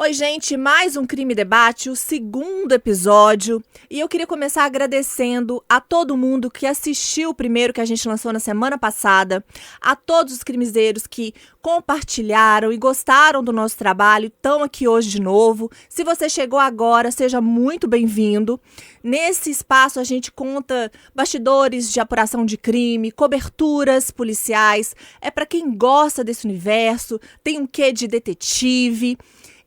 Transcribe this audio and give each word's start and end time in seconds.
Oi, 0.00 0.12
gente, 0.12 0.56
mais 0.56 0.96
um 0.96 1.04
Crime 1.04 1.34
Debate, 1.34 1.90
o 1.90 1.96
segundo 1.96 2.70
episódio. 2.70 3.60
E 3.90 3.98
eu 3.98 4.08
queria 4.08 4.28
começar 4.28 4.62
agradecendo 4.62 5.60
a 5.68 5.80
todo 5.80 6.16
mundo 6.16 6.52
que 6.52 6.66
assistiu 6.66 7.30
o 7.30 7.34
primeiro 7.34 7.72
que 7.72 7.80
a 7.80 7.84
gente 7.84 8.06
lançou 8.06 8.32
na 8.32 8.38
semana 8.38 8.78
passada, 8.78 9.44
a 9.80 9.96
todos 9.96 10.34
os 10.34 10.44
crimezeiros 10.44 11.04
que 11.04 11.34
compartilharam 11.60 12.72
e 12.72 12.76
gostaram 12.76 13.42
do 13.42 13.52
nosso 13.52 13.76
trabalho, 13.76 14.28
estão 14.28 14.62
aqui 14.62 14.86
hoje 14.86 15.10
de 15.10 15.20
novo. 15.20 15.68
Se 15.88 16.04
você 16.04 16.28
chegou 16.28 16.60
agora, 16.60 17.10
seja 17.10 17.40
muito 17.40 17.88
bem-vindo. 17.88 18.60
Nesse 19.02 19.50
espaço 19.50 19.98
a 19.98 20.04
gente 20.04 20.30
conta 20.30 20.92
bastidores 21.12 21.92
de 21.92 21.98
apuração 21.98 22.46
de 22.46 22.56
crime, 22.56 23.10
coberturas 23.10 24.12
policiais. 24.12 24.94
É 25.20 25.28
para 25.28 25.44
quem 25.44 25.76
gosta 25.76 26.22
desse 26.22 26.46
universo, 26.46 27.18
tem 27.42 27.58
um 27.58 27.66
quê 27.66 27.92
de 27.92 28.06
detetive. 28.06 29.18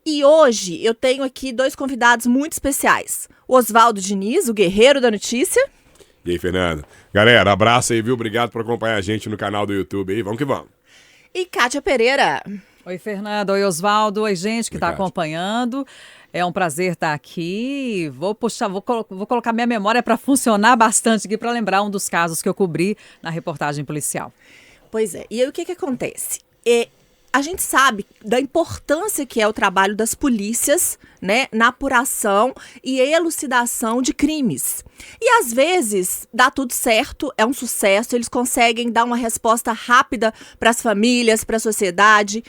E 0.04 0.24
hoje 0.24 0.84
eu 0.84 0.94
tenho 0.94 1.22
aqui 1.22 1.52
dois 1.52 1.76
convidados 1.76 2.26
muito 2.26 2.52
especiais. 2.52 3.28
O 3.46 3.54
Oswaldo 3.54 4.00
Diniz, 4.00 4.48
o 4.48 4.54
guerreiro 4.54 5.00
da 5.00 5.10
notícia. 5.10 5.64
E 6.24 6.32
aí, 6.32 6.38
Fernando? 6.38 6.84
Galera, 7.12 7.52
abraço 7.52 7.92
aí, 7.92 8.02
viu? 8.02 8.14
Obrigado 8.14 8.50
por 8.50 8.62
acompanhar 8.62 8.96
a 8.96 9.00
gente 9.00 9.28
no 9.28 9.36
canal 9.36 9.64
do 9.64 9.72
YouTube 9.72 10.12
aí. 10.12 10.22
Vamos 10.22 10.38
que 10.38 10.44
vamos. 10.44 10.68
E 11.32 11.46
Kátia 11.46 11.80
Pereira. 11.80 12.42
Oi, 12.84 12.98
Fernando. 12.98 13.50
Oi, 13.50 13.64
Oswaldo. 13.64 14.22
Oi, 14.22 14.34
gente 14.34 14.68
que 14.68 14.76
está 14.76 14.88
acompanhando. 14.88 15.86
É 16.32 16.44
um 16.44 16.52
prazer 16.52 16.92
estar 16.92 17.12
aqui. 17.12 18.10
Vou 18.12 18.34
puxar, 18.34 18.66
vou, 18.66 18.82
vou 19.08 19.26
colocar 19.26 19.52
minha 19.52 19.66
memória 19.66 20.02
para 20.02 20.16
funcionar 20.16 20.74
bastante 20.74 21.28
aqui 21.28 21.38
para 21.38 21.52
lembrar 21.52 21.82
um 21.82 21.90
dos 21.90 22.08
casos 22.08 22.42
que 22.42 22.48
eu 22.48 22.54
cobri 22.54 22.96
na 23.22 23.30
reportagem 23.30 23.84
policial. 23.84 24.32
Pois 24.90 25.14
é. 25.14 25.26
E 25.30 25.40
aí 25.40 25.48
o 25.48 25.52
que 25.52 25.64
que 25.64 25.72
acontece? 25.72 26.40
É, 26.66 26.88
a 27.32 27.40
gente 27.40 27.62
sabe 27.62 28.06
da 28.22 28.38
importância 28.38 29.24
que 29.24 29.40
é 29.40 29.48
o 29.48 29.52
trabalho 29.52 29.96
das 29.96 30.14
polícias, 30.14 30.98
né, 31.20 31.46
na 31.50 31.68
apuração 31.68 32.52
e 32.84 33.00
elucidação 33.00 34.02
de 34.02 34.12
crimes. 34.12 34.84
E 35.20 35.40
às 35.40 35.52
vezes 35.52 36.28
dá 36.32 36.50
tudo 36.50 36.72
certo, 36.72 37.32
é 37.38 37.46
um 37.46 37.52
sucesso, 37.52 38.14
eles 38.14 38.28
conseguem 38.28 38.90
dar 38.90 39.04
uma 39.04 39.16
resposta 39.16 39.72
rápida 39.72 40.34
para 40.58 40.70
as 40.70 40.82
famílias, 40.82 41.42
para 41.42 41.56
a 41.56 41.60
sociedade. 41.60 42.44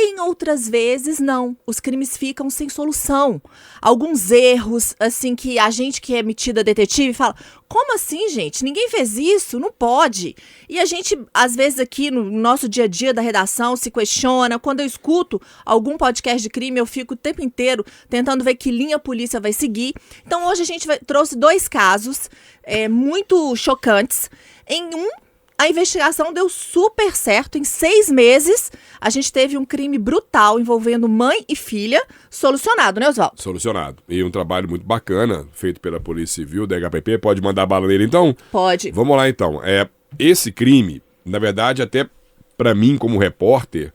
Em 0.00 0.20
outras 0.20 0.68
vezes, 0.68 1.18
não. 1.18 1.56
Os 1.66 1.80
crimes 1.80 2.16
ficam 2.16 2.48
sem 2.48 2.68
solução. 2.68 3.42
Alguns 3.82 4.30
erros, 4.30 4.94
assim, 5.00 5.34
que 5.34 5.58
a 5.58 5.70
gente 5.70 6.00
que 6.00 6.14
é 6.14 6.22
metida 6.22 6.62
detetive 6.62 7.12
fala: 7.12 7.34
como 7.66 7.96
assim, 7.96 8.28
gente? 8.28 8.62
Ninguém 8.62 8.88
fez 8.88 9.18
isso? 9.18 9.58
Não 9.58 9.72
pode. 9.72 10.36
E 10.68 10.78
a 10.78 10.84
gente, 10.84 11.18
às 11.34 11.56
vezes, 11.56 11.80
aqui 11.80 12.12
no 12.12 12.22
nosso 12.30 12.68
dia 12.68 12.84
a 12.84 12.86
dia 12.86 13.12
da 13.12 13.20
redação, 13.20 13.74
se 13.74 13.90
questiona. 13.90 14.56
Quando 14.56 14.78
eu 14.78 14.86
escuto 14.86 15.42
algum 15.66 15.98
podcast 15.98 16.40
de 16.40 16.48
crime, 16.48 16.78
eu 16.78 16.86
fico 16.86 17.14
o 17.14 17.16
tempo 17.16 17.42
inteiro 17.42 17.84
tentando 18.08 18.44
ver 18.44 18.54
que 18.54 18.70
linha 18.70 18.94
a 18.94 19.00
polícia 19.00 19.40
vai 19.40 19.52
seguir. 19.52 19.94
Então, 20.24 20.46
hoje 20.46 20.62
a 20.62 20.66
gente 20.66 20.86
vai, 20.86 21.00
trouxe 21.00 21.36
dois 21.36 21.66
casos 21.66 22.30
é, 22.62 22.86
muito 22.86 23.56
chocantes. 23.56 24.30
Em 24.64 24.94
um, 24.94 25.10
a 25.58 25.68
investigação 25.68 26.32
deu 26.32 26.48
super 26.48 27.16
certo. 27.16 27.58
Em 27.58 27.64
seis 27.64 28.08
meses, 28.08 28.70
a 29.00 29.10
gente 29.10 29.32
teve 29.32 29.58
um 29.58 29.64
crime 29.64 29.98
brutal 29.98 30.60
envolvendo 30.60 31.08
mãe 31.08 31.44
e 31.48 31.56
filha 31.56 32.00
solucionado, 32.30 33.00
né, 33.00 33.08
Oswaldo? 33.08 33.42
Solucionado. 33.42 34.00
E 34.08 34.22
um 34.22 34.30
trabalho 34.30 34.68
muito 34.68 34.86
bacana 34.86 35.48
feito 35.52 35.80
pela 35.80 35.98
Polícia 35.98 36.36
Civil 36.44 36.64
da 36.64 36.78
HPP. 36.78 37.18
Pode 37.18 37.42
mandar 37.42 37.66
bala 37.66 37.88
nele, 37.88 38.04
então? 38.04 38.36
Pode. 38.52 38.92
Vamos 38.92 39.16
lá, 39.16 39.28
então. 39.28 39.60
É, 39.64 39.88
esse 40.16 40.52
crime, 40.52 41.02
na 41.24 41.40
verdade, 41.40 41.82
até 41.82 42.08
para 42.56 42.72
mim, 42.72 42.96
como 42.96 43.18
repórter, 43.18 43.92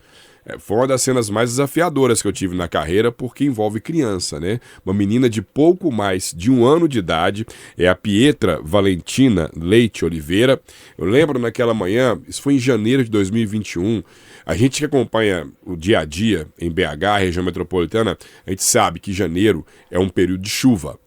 foi 0.59 0.77
uma 0.77 0.87
das 0.87 1.01
cenas 1.01 1.29
mais 1.29 1.51
desafiadoras 1.51 2.21
que 2.21 2.27
eu 2.27 2.31
tive 2.33 2.55
na 2.55 2.67
carreira, 2.67 3.11
porque 3.11 3.45
envolve 3.45 3.79
criança, 3.79 4.39
né? 4.39 4.59
Uma 4.85 4.93
menina 4.93 5.29
de 5.29 5.41
pouco 5.41 5.91
mais 5.91 6.33
de 6.35 6.51
um 6.51 6.65
ano 6.65 6.87
de 6.87 6.99
idade, 6.99 7.45
é 7.77 7.87
a 7.87 7.95
Pietra 7.95 8.59
Valentina 8.63 9.49
Leite 9.55 10.03
Oliveira. 10.05 10.61
Eu 10.97 11.05
lembro 11.05 11.39
naquela 11.39 11.73
manhã, 11.73 12.19
isso 12.27 12.41
foi 12.41 12.55
em 12.55 12.59
janeiro 12.59 13.03
de 13.03 13.09
2021. 13.09 14.03
A 14.45 14.55
gente 14.55 14.79
que 14.79 14.85
acompanha 14.85 15.47
o 15.65 15.75
dia 15.75 15.99
a 15.99 16.05
dia 16.05 16.47
em 16.59 16.69
BH, 16.69 17.19
região 17.19 17.45
metropolitana, 17.45 18.17
a 18.45 18.49
gente 18.49 18.63
sabe 18.63 18.99
que 18.99 19.13
janeiro 19.13 19.65
é 19.89 19.97
um 19.97 20.09
período 20.09 20.41
de 20.41 20.49
chuva. 20.49 20.99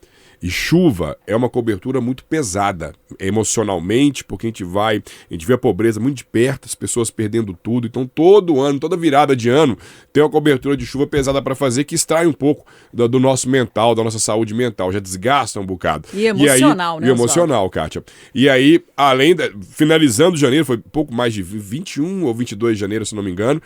E 0.42 0.50
chuva 0.50 1.16
é 1.26 1.34
uma 1.34 1.48
cobertura 1.48 2.00
muito 2.00 2.24
pesada 2.24 2.92
emocionalmente, 3.18 4.22
porque 4.24 4.46
a 4.46 4.50
gente 4.50 4.64
vai, 4.64 5.02
a 5.30 5.32
gente 5.32 5.46
vê 5.46 5.54
a 5.54 5.58
pobreza 5.58 5.98
muito 5.98 6.18
de 6.18 6.24
perto, 6.24 6.66
as 6.66 6.74
pessoas 6.74 7.10
perdendo 7.10 7.54
tudo. 7.54 7.86
Então, 7.86 8.06
todo 8.06 8.60
ano, 8.60 8.78
toda 8.78 8.96
virada 8.96 9.34
de 9.34 9.48
ano, 9.48 9.78
tem 10.12 10.22
uma 10.22 10.30
cobertura 10.30 10.76
de 10.76 10.84
chuva 10.84 11.06
pesada 11.06 11.40
para 11.40 11.54
fazer 11.54 11.84
que 11.84 11.94
extrai 11.94 12.26
um 12.26 12.32
pouco 12.32 12.66
do, 12.92 13.08
do, 13.08 13.18
nosso 13.20 13.48
mental, 13.48 13.94
da 13.94 14.04
nossa 14.04 14.18
saúde 14.18 14.54
mental, 14.54 14.92
já 14.92 15.00
desgasta 15.00 15.58
um 15.58 15.66
bocado. 15.66 16.08
E 16.12 16.26
emocional, 16.26 16.96
e 16.96 16.98
aí, 16.98 17.00
né? 17.00 17.08
E 17.08 17.10
emocional, 17.10 17.70
Kátia. 17.70 18.04
E 18.34 18.48
aí, 18.48 18.84
além, 18.96 19.34
da, 19.34 19.50
finalizando 19.70 20.36
janeiro, 20.36 20.64
foi 20.64 20.78
pouco 20.78 21.14
mais 21.14 21.32
de 21.32 21.42
21 21.42 22.24
ou 22.24 22.34
22 22.34 22.76
de 22.76 22.80
janeiro, 22.80 23.06
se 23.06 23.14
não 23.14 23.22
me 23.22 23.30
engano, 23.30 23.60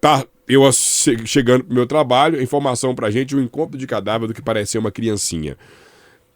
tá 0.00 0.24
eu 0.48 0.62
chegando 0.72 1.64
pro 1.64 1.74
meu 1.74 1.86
trabalho, 1.86 2.40
informação 2.42 2.94
pra 2.94 3.10
gente, 3.10 3.36
um 3.36 3.40
encontro 3.40 3.76
de 3.76 3.86
cadáver 3.86 4.26
do 4.26 4.34
que 4.34 4.42
parecia 4.42 4.80
uma 4.80 4.90
criancinha. 4.90 5.56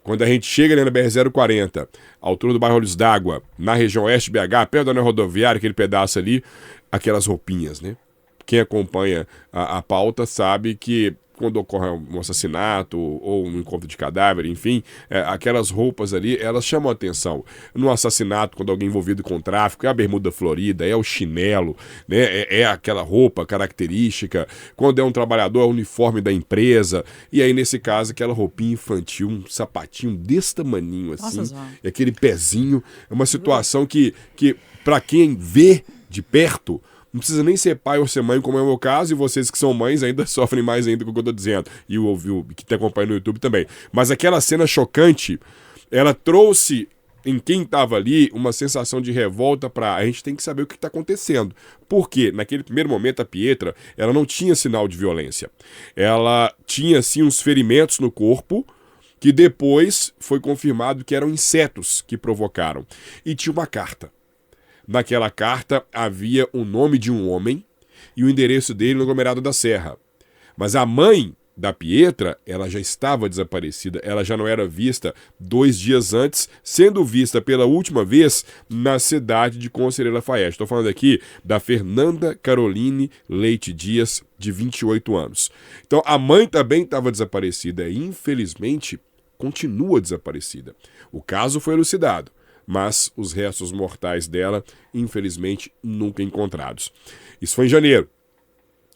Quando 0.02 0.22
a 0.22 0.26
gente 0.26 0.46
chega 0.46 0.74
ali 0.74 0.84
na 0.84 0.90
BR-040, 0.90 1.88
altura 2.20 2.52
do 2.52 2.58
bairro 2.58 2.76
Olhos 2.76 2.96
d'Água, 2.96 3.42
na 3.56 3.74
região 3.74 4.04
oeste 4.04 4.30
BH, 4.30 4.66
perto 4.70 4.92
da 4.92 5.00
rodoviária, 5.00 5.58
aquele 5.58 5.74
pedaço 5.74 6.18
ali, 6.18 6.42
aquelas 6.90 7.26
roupinhas, 7.26 7.80
né? 7.80 7.96
Quem 8.44 8.58
acompanha 8.58 9.26
a, 9.52 9.78
a 9.78 9.82
pauta 9.82 10.26
sabe 10.26 10.74
que 10.74 11.14
quando 11.42 11.56
ocorre 11.56 11.88
um 11.88 12.20
assassinato 12.20 12.96
ou 12.96 13.44
um 13.44 13.58
encontro 13.58 13.88
de 13.88 13.96
cadáver, 13.96 14.46
enfim, 14.46 14.80
é, 15.10 15.22
aquelas 15.22 15.70
roupas 15.70 16.14
ali, 16.14 16.38
elas 16.38 16.64
chamam 16.64 16.88
a 16.88 16.92
atenção. 16.92 17.44
No 17.74 17.90
assassinato, 17.90 18.56
quando 18.56 18.70
alguém 18.70 18.88
envolvido 18.88 19.24
com 19.24 19.40
tráfico, 19.40 19.84
é 19.84 19.88
a 19.88 19.92
bermuda 19.94 20.30
florida, 20.30 20.86
é 20.86 20.94
o 20.94 21.02
chinelo, 21.02 21.76
né? 22.06 22.18
É, 22.18 22.60
é, 22.60 22.64
aquela 22.64 23.02
roupa 23.02 23.44
característica. 23.44 24.46
Quando 24.76 25.00
é 25.00 25.02
um 25.02 25.10
trabalhador, 25.10 25.62
é 25.62 25.64
o 25.64 25.70
uniforme 25.70 26.20
da 26.20 26.32
empresa. 26.32 27.04
E 27.32 27.42
aí, 27.42 27.52
nesse 27.52 27.80
caso, 27.80 28.12
aquela 28.12 28.32
roupinha 28.32 28.74
infantil, 28.74 29.28
um 29.28 29.44
sapatinho 29.48 30.16
desse 30.16 30.54
tamaninho 30.54 31.12
assim, 31.14 31.38
Nossa, 31.38 31.56
aquele 31.84 32.12
pezinho. 32.12 32.84
É 33.10 33.14
uma 33.14 33.26
situação 33.26 33.84
que, 33.84 34.14
que 34.36 34.54
para 34.84 35.00
quem 35.00 35.34
vê 35.34 35.82
de 36.08 36.22
perto, 36.22 36.80
não 37.12 37.18
precisa 37.18 37.42
nem 37.42 37.56
ser 37.56 37.76
pai 37.76 37.98
ou 37.98 38.06
ser 38.06 38.22
mãe, 38.22 38.40
como 38.40 38.58
é 38.58 38.62
o 38.62 38.66
meu 38.66 38.78
caso, 38.78 39.12
e 39.12 39.16
vocês 39.16 39.50
que 39.50 39.58
são 39.58 39.74
mães 39.74 40.02
ainda 40.02 40.24
sofrem 40.26 40.62
mais 40.62 40.86
ainda 40.86 41.04
com 41.04 41.10
o 41.10 41.14
que 41.14 41.20
eu 41.20 41.24
tô 41.24 41.32
dizendo. 41.32 41.70
E 41.88 41.98
o, 41.98 42.12
o 42.12 42.44
que 42.54 42.64
te 42.64 42.74
acompanha 42.74 43.08
no 43.08 43.14
YouTube 43.14 43.38
também. 43.38 43.66
Mas 43.92 44.10
aquela 44.10 44.40
cena 44.40 44.66
chocante, 44.66 45.38
ela 45.90 46.14
trouxe 46.14 46.88
em 47.24 47.38
quem 47.38 47.62
estava 47.62 47.96
ali 47.96 48.30
uma 48.32 48.52
sensação 48.52 49.00
de 49.00 49.12
revolta 49.12 49.70
para 49.70 49.94
a 49.94 50.04
gente 50.04 50.24
tem 50.24 50.34
que 50.34 50.42
saber 50.42 50.62
o 50.62 50.66
que 50.66 50.74
está 50.74 50.88
acontecendo. 50.88 51.54
Porque 51.88 52.32
naquele 52.32 52.62
primeiro 52.62 52.88
momento 52.88 53.20
a 53.20 53.24
Pietra, 53.24 53.74
ela 53.96 54.12
não 54.12 54.24
tinha 54.24 54.54
sinal 54.54 54.88
de 54.88 54.96
violência. 54.96 55.50
Ela 55.94 56.52
tinha 56.66 57.02
sim 57.02 57.22
uns 57.22 57.40
ferimentos 57.40 57.98
no 57.98 58.10
corpo 58.10 58.66
que 59.20 59.30
depois 59.30 60.12
foi 60.18 60.40
confirmado 60.40 61.04
que 61.04 61.14
eram 61.14 61.30
insetos 61.30 62.02
que 62.04 62.18
provocaram. 62.18 62.84
E 63.24 63.36
tinha 63.36 63.52
uma 63.52 63.66
carta. 63.66 64.10
Naquela 64.86 65.30
carta 65.30 65.84
havia 65.92 66.48
o 66.52 66.64
nome 66.64 66.98
de 66.98 67.10
um 67.10 67.28
homem 67.28 67.64
e 68.16 68.24
o 68.24 68.30
endereço 68.30 68.74
dele 68.74 68.94
no 68.94 69.02
aglomerado 69.02 69.40
da 69.40 69.52
Serra. 69.52 69.96
Mas 70.56 70.74
a 70.74 70.84
mãe 70.84 71.34
da 71.56 71.72
Pietra, 71.72 72.38
ela 72.46 72.68
já 72.68 72.80
estava 72.80 73.28
desaparecida, 73.28 74.00
ela 74.02 74.24
já 74.24 74.36
não 74.36 74.46
era 74.46 74.66
vista 74.66 75.14
dois 75.38 75.78
dias 75.78 76.14
antes, 76.14 76.48
sendo 76.62 77.04
vista 77.04 77.40
pela 77.40 77.66
última 77.66 78.04
vez 78.04 78.44
na 78.68 78.98
cidade 78.98 79.58
de 79.58 79.68
Conselheiro 79.68 80.14
Lafayette. 80.14 80.52
Estou 80.52 80.66
falando 80.66 80.88
aqui 80.88 81.20
da 81.44 81.60
Fernanda 81.60 82.34
Caroline 82.34 83.10
Leite 83.28 83.72
Dias, 83.72 84.22
de 84.38 84.50
28 84.50 85.14
anos. 85.14 85.50
Então 85.86 86.02
a 86.04 86.18
mãe 86.18 86.48
também 86.48 86.82
estava 86.82 87.12
desaparecida 87.12 87.88
e, 87.88 87.96
infelizmente, 87.96 88.98
continua 89.38 90.00
desaparecida. 90.00 90.74
O 91.12 91.22
caso 91.22 91.60
foi 91.60 91.74
elucidado 91.74 92.32
mas 92.66 93.12
os 93.16 93.32
restos 93.32 93.72
mortais 93.72 94.26
dela, 94.26 94.64
infelizmente, 94.92 95.72
nunca 95.82 96.22
encontrados. 96.22 96.92
Isso 97.40 97.54
foi 97.54 97.66
em 97.66 97.68
janeiro 97.68 98.08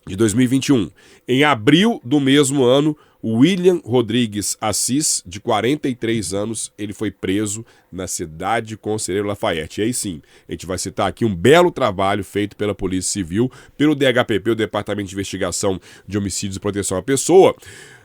de 0.06 0.14
2021. 0.16 0.90
Em 1.26 1.42
abril 1.42 2.00
do 2.04 2.20
mesmo 2.20 2.64
ano, 2.64 2.96
William 3.24 3.80
Rodrigues 3.84 4.56
Assis, 4.60 5.20
de 5.26 5.40
43 5.40 6.32
anos, 6.32 6.72
ele 6.78 6.92
foi 6.92 7.10
preso 7.10 7.66
na 7.90 8.06
cidade 8.06 8.68
de 8.68 8.76
Conselheiro 8.76 9.26
Lafayette. 9.26 9.80
E 9.80 9.84
aí 9.84 9.92
sim, 9.92 10.22
a 10.48 10.52
gente 10.52 10.64
vai 10.64 10.78
citar 10.78 11.08
aqui 11.08 11.24
um 11.24 11.34
belo 11.34 11.72
trabalho 11.72 12.22
feito 12.22 12.56
pela 12.56 12.74
Polícia 12.74 13.12
Civil, 13.12 13.50
pelo 13.76 13.96
DHPP, 13.96 14.50
o 14.50 14.54
Departamento 14.54 15.08
de 15.08 15.14
Investigação 15.14 15.80
de 16.06 16.16
Homicídios 16.16 16.56
e 16.56 16.60
Proteção 16.60 16.96
à 16.96 17.02
Pessoa, 17.02 17.56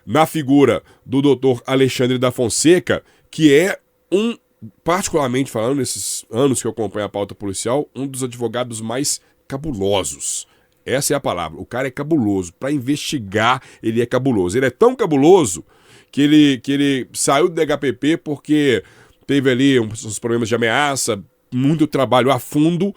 na 0.05 0.25
figura 0.25 0.81
do 1.05 1.21
Dr. 1.21 1.61
Alexandre 1.67 2.17
da 2.17 2.31
Fonseca, 2.31 3.03
que 3.29 3.53
é 3.53 3.79
um 4.11 4.35
particularmente 4.83 5.51
falando, 5.51 5.77
nesses 5.77 6.25
anos 6.31 6.61
que 6.61 6.67
eu 6.67 6.71
acompanho 6.71 7.05
a 7.05 7.09
pauta 7.09 7.33
policial, 7.33 7.89
um 7.95 8.05
dos 8.05 8.23
advogados 8.23 8.79
mais 8.81 9.19
cabulosos 9.47 10.47
Essa 10.85 11.13
é 11.13 11.17
a 11.17 11.19
palavra. 11.19 11.59
O 11.59 11.65
cara 11.65 11.87
é 11.87 11.91
cabuloso. 11.91 12.53
Para 12.53 12.71
investigar, 12.71 13.61
ele 13.83 14.01
é 14.01 14.05
cabuloso. 14.05 14.57
Ele 14.57 14.67
é 14.67 14.71
tão 14.71 14.95
cabuloso 14.95 15.63
que 16.11 16.21
ele, 16.21 16.59
que 16.59 16.71
ele 16.71 17.09
saiu 17.13 17.49
do 17.49 17.55
DHPP 17.55 18.17
porque 18.17 18.83
teve 19.27 19.49
ali 19.49 19.79
uns 19.79 20.19
problemas 20.19 20.49
de 20.49 20.55
ameaça, 20.55 21.23
muito 21.53 21.87
trabalho 21.87 22.31
a 22.31 22.39
fundo, 22.39 22.93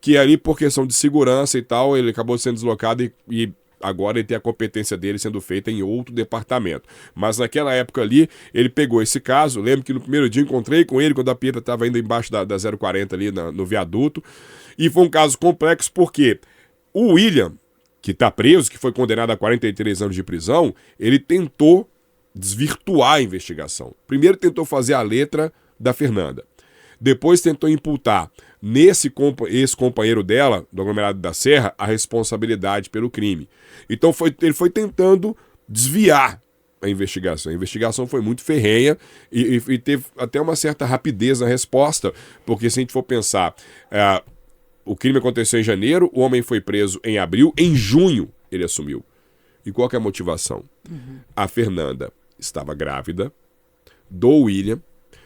que 0.00 0.16
ali, 0.16 0.36
por 0.36 0.56
questão 0.56 0.86
de 0.86 0.94
segurança 0.94 1.58
e 1.58 1.62
tal, 1.62 1.96
ele 1.96 2.10
acabou 2.10 2.38
sendo 2.38 2.54
deslocado 2.54 3.02
e, 3.02 3.12
e 3.30 3.52
agora 3.80 4.18
ele 4.18 4.26
tem 4.26 4.36
a 4.36 4.40
competência 4.40 4.96
dele 4.96 5.18
sendo 5.18 5.40
feita 5.40 5.70
em 5.70 5.82
outro 5.82 6.14
departamento. 6.14 6.88
Mas 7.14 7.38
naquela 7.38 7.72
época 7.72 8.02
ali, 8.02 8.28
ele 8.52 8.68
pegou 8.68 9.02
esse 9.02 9.20
caso. 9.20 9.60
Lembro 9.60 9.84
que 9.84 9.92
no 9.92 10.00
primeiro 10.00 10.28
dia 10.28 10.42
encontrei 10.42 10.84
com 10.84 11.00
ele 11.00 11.14
quando 11.14 11.30
a 11.30 11.34
Pietra 11.34 11.60
estava 11.60 11.86
indo 11.86 11.98
embaixo 11.98 12.30
da, 12.30 12.44
da 12.44 12.56
040 12.58 13.14
ali 13.14 13.30
na, 13.30 13.52
no 13.52 13.64
viaduto. 13.64 14.22
E 14.78 14.88
foi 14.88 15.04
um 15.04 15.10
caso 15.10 15.38
complexo 15.38 15.92
porque 15.92 16.40
o 16.92 17.12
William, 17.14 17.52
que 18.00 18.12
está 18.12 18.30
preso, 18.30 18.70
que 18.70 18.78
foi 18.78 18.92
condenado 18.92 19.30
a 19.30 19.36
43 19.36 20.02
anos 20.02 20.14
de 20.14 20.22
prisão, 20.22 20.74
ele 20.98 21.18
tentou 21.18 21.88
desvirtuar 22.34 23.14
a 23.14 23.22
investigação. 23.22 23.94
Primeiro 24.06 24.36
tentou 24.36 24.64
fazer 24.64 24.94
a 24.94 25.02
letra 25.02 25.52
da 25.78 25.92
Fernanda. 25.92 26.44
Depois 27.00 27.40
tentou 27.40 27.68
imputar 27.68 28.30
nesse 28.60 29.12
ex-companheiro 29.48 30.22
dela, 30.22 30.66
do 30.72 30.82
aglomerado 30.82 31.18
da 31.18 31.32
Serra, 31.32 31.74
a 31.78 31.86
responsabilidade 31.86 32.90
pelo 32.90 33.10
crime. 33.10 33.48
Então 33.88 34.12
foi, 34.12 34.34
ele 34.42 34.52
foi 34.52 34.70
tentando 34.70 35.36
desviar 35.68 36.42
a 36.80 36.88
investigação. 36.88 37.52
A 37.52 37.54
investigação 37.54 38.06
foi 38.06 38.20
muito 38.20 38.42
ferrenha 38.42 38.96
e, 39.30 39.56
e, 39.56 39.72
e, 39.74 39.78
teve 39.78 40.04
até 40.16 40.40
uma 40.40 40.56
certa 40.56 40.84
rapidez 40.84 41.40
na 41.40 41.46
resposta, 41.46 42.12
porque 42.46 42.70
se 42.70 42.78
a 42.78 42.82
gente 42.82 42.92
for 42.92 43.02
pensar, 43.02 43.54
é, 43.90 44.22
o 44.84 44.96
crime 44.96 45.18
aconteceu 45.18 45.60
em 45.60 45.64
janeiro, 45.64 46.10
o 46.12 46.20
homem 46.20 46.42
foi 46.42 46.60
preso 46.60 47.00
em 47.04 47.18
abril, 47.18 47.52
em 47.56 47.74
junho 47.74 48.32
ele 48.50 48.64
assumiu. 48.64 49.04
E 49.64 49.72
qual 49.72 49.88
é 49.92 49.96
a 49.96 50.00
motivação? 50.00 50.64
Uhum. 50.88 51.18
A 51.36 51.46
Fernanda 51.46 52.12
estava 52.38 52.74
grávida 52.74 53.32
do 54.08 54.30
William, 54.30 54.80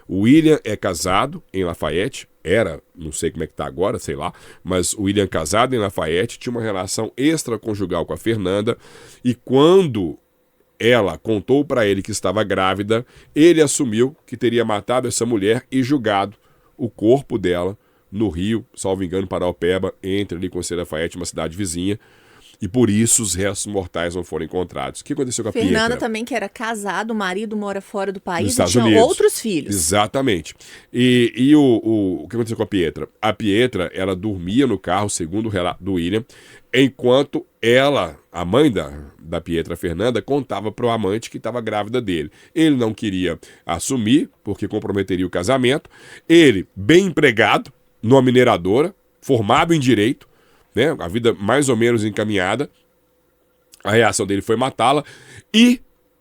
o 0.08 0.20
William 0.20 0.58
é 0.64 0.76
casado 0.76 1.42
em 1.52 1.64
Lafayette, 1.64 2.28
era, 2.44 2.82
não 2.94 3.12
sei 3.12 3.30
como 3.30 3.44
é 3.44 3.46
que 3.46 3.54
tá 3.54 3.66
agora, 3.66 3.98
sei 3.98 4.16
lá, 4.16 4.32
mas 4.64 4.92
o 4.94 5.02
William 5.02 5.26
casado 5.26 5.74
em 5.74 5.78
Lafayette 5.78 6.38
tinha 6.38 6.50
uma 6.50 6.62
relação 6.62 7.12
extraconjugal 7.16 8.04
com 8.04 8.12
a 8.12 8.16
Fernanda 8.16 8.76
e 9.24 9.34
quando 9.34 10.18
ela 10.78 11.16
contou 11.16 11.64
para 11.64 11.86
ele 11.86 12.02
que 12.02 12.10
estava 12.10 12.42
grávida, 12.42 13.06
ele 13.34 13.62
assumiu 13.62 14.16
que 14.26 14.36
teria 14.36 14.64
matado 14.64 15.06
essa 15.06 15.24
mulher 15.24 15.64
e 15.70 15.82
julgado 15.82 16.36
o 16.76 16.90
corpo 16.90 17.38
dela 17.38 17.78
no 18.10 18.28
Rio, 18.28 18.66
salvo 18.74 19.04
engano, 19.04 19.26
Paraupeba, 19.26 19.94
entre 20.02 20.36
ali 20.36 20.50
com 20.50 20.60
Lafayette, 20.72 21.16
uma 21.16 21.24
cidade 21.24 21.56
vizinha, 21.56 21.98
e 22.62 22.68
por 22.68 22.88
isso 22.88 23.24
os 23.24 23.34
restos 23.34 23.66
mortais 23.66 24.14
não 24.14 24.22
foram 24.22 24.44
encontrados. 24.44 25.00
O 25.00 25.04
que 25.04 25.14
aconteceu 25.14 25.42
com 25.42 25.50
a 25.50 25.52
Fernanda 25.52 25.88
Pietra? 25.88 25.96
também, 25.96 26.24
que 26.24 26.32
era 26.32 26.48
casado, 26.48 27.10
o 27.10 27.14
marido 27.14 27.56
mora 27.56 27.80
fora 27.80 28.12
do 28.12 28.20
país 28.20 28.56
e 28.56 28.64
tinha 28.66 28.84
Unidos. 28.84 29.02
outros 29.02 29.40
filhos. 29.40 29.74
Exatamente. 29.74 30.54
E, 30.92 31.32
e 31.34 31.56
o, 31.56 31.60
o, 31.60 32.22
o 32.22 32.28
que 32.28 32.36
aconteceu 32.36 32.56
com 32.56 32.62
a 32.62 32.66
Pietra? 32.66 33.08
A 33.20 33.32
Pietra, 33.32 33.90
ela 33.92 34.14
dormia 34.14 34.64
no 34.64 34.78
carro, 34.78 35.10
segundo 35.10 35.46
o 35.46 35.48
relato 35.48 35.82
do 35.82 35.94
William, 35.94 36.24
enquanto 36.72 37.44
ela, 37.60 38.16
a 38.30 38.44
mãe 38.44 38.70
da, 38.70 38.92
da 39.20 39.40
Pietra 39.40 39.74
Fernanda, 39.74 40.22
contava 40.22 40.70
para 40.70 40.86
o 40.86 40.90
amante 40.90 41.30
que 41.30 41.38
estava 41.38 41.60
grávida 41.60 42.00
dele. 42.00 42.30
Ele 42.54 42.76
não 42.76 42.94
queria 42.94 43.40
assumir, 43.66 44.30
porque 44.44 44.68
comprometeria 44.68 45.26
o 45.26 45.30
casamento. 45.30 45.90
Ele, 46.28 46.68
bem 46.76 47.06
empregado, 47.06 47.72
numa 48.00 48.22
mineradora, 48.22 48.94
formado 49.20 49.74
em 49.74 49.80
direito, 49.80 50.28
né? 50.74 50.96
A 50.98 51.08
vida 51.08 51.34
mais 51.34 51.68
ou 51.68 51.76
menos 51.76 52.04
encaminhada. 52.04 52.70
A 53.84 53.90
reação 53.90 54.26
dele 54.26 54.42
foi 54.42 54.56
matá-la 54.56 55.04
e 55.52 55.80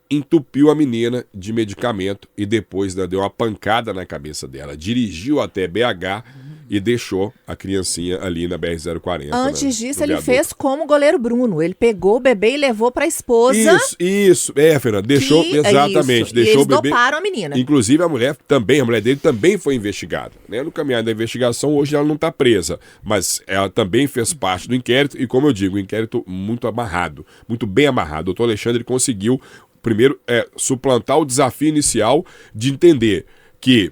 entupiu 0.09 0.69
a 0.69 0.75
menina 0.75 1.25
de 1.33 1.53
medicamento 1.53 2.27
e 2.38 2.45
depois 2.45 2.94
deu 2.94 3.19
uma 3.19 3.30
pancada 3.30 3.94
na 3.94 4.06
cabeça 4.06 4.48
dela. 4.48 4.75
Dirigiu 4.75 5.39
até 5.39 5.68
BH 5.68 6.25
e 6.71 6.79
deixou 6.79 7.33
a 7.45 7.53
criancinha 7.53 8.21
ali 8.21 8.47
na 8.47 8.57
BR-040. 8.57 9.27
Antes 9.33 9.62
né, 9.62 9.69
disso, 9.71 10.01
ele 10.01 10.21
fez 10.21 10.53
como 10.53 10.85
o 10.85 10.88
goleiro 10.88 11.19
Bruno. 11.19 11.62
Ele 11.62 11.73
pegou 11.73 12.15
o 12.15 12.19
bebê 12.21 12.53
e 12.53 12.57
levou 12.57 12.89
para 12.89 13.03
a 13.03 13.07
esposa. 13.07 13.75
Isso, 13.75 13.95
isso. 14.00 14.53
É, 14.56 14.79
Fernanda, 14.79 15.06
deixou, 15.06 15.44
que, 15.44 15.57
exatamente, 15.57 16.27
isso. 16.27 16.33
deixou 16.33 16.62
e 16.62 16.63
o 16.63 16.65
bebê. 16.65 16.89
doparam 16.89 17.18
a 17.18 17.21
menina. 17.21 17.59
Inclusive, 17.59 18.01
a 18.01 18.07
mulher 18.07 18.38
também, 18.47 18.79
a 18.79 18.85
mulher 18.85 19.01
dele 19.01 19.19
também 19.21 19.57
foi 19.57 19.75
investigada. 19.75 20.31
Né? 20.47 20.63
No 20.63 20.71
caminhar 20.71 21.03
da 21.03 21.12
investigação, 21.12 21.75
hoje 21.75 21.94
ela 21.94 22.06
não 22.06 22.15
está 22.15 22.31
presa, 22.31 22.79
mas 23.03 23.44
ela 23.45 23.69
também 23.69 24.07
fez 24.07 24.33
parte 24.33 24.69
do 24.69 24.73
inquérito, 24.73 25.21
e 25.21 25.27
como 25.27 25.47
eu 25.47 25.53
digo, 25.53 25.75
um 25.75 25.79
inquérito 25.79 26.23
muito 26.25 26.69
amarrado, 26.69 27.25
muito 27.50 27.68
bem 27.68 27.88
amarrado. 27.88 28.21
O 28.21 28.25
doutor 28.33 28.45
Alexandre 28.45 28.81
conseguiu, 28.81 29.41
primeiro, 29.81 30.18
é, 30.25 30.47
suplantar 30.56 31.19
o 31.19 31.25
desafio 31.25 31.68
inicial 31.68 32.25
de 32.56 32.71
entender 32.71 33.25
que 33.59 33.91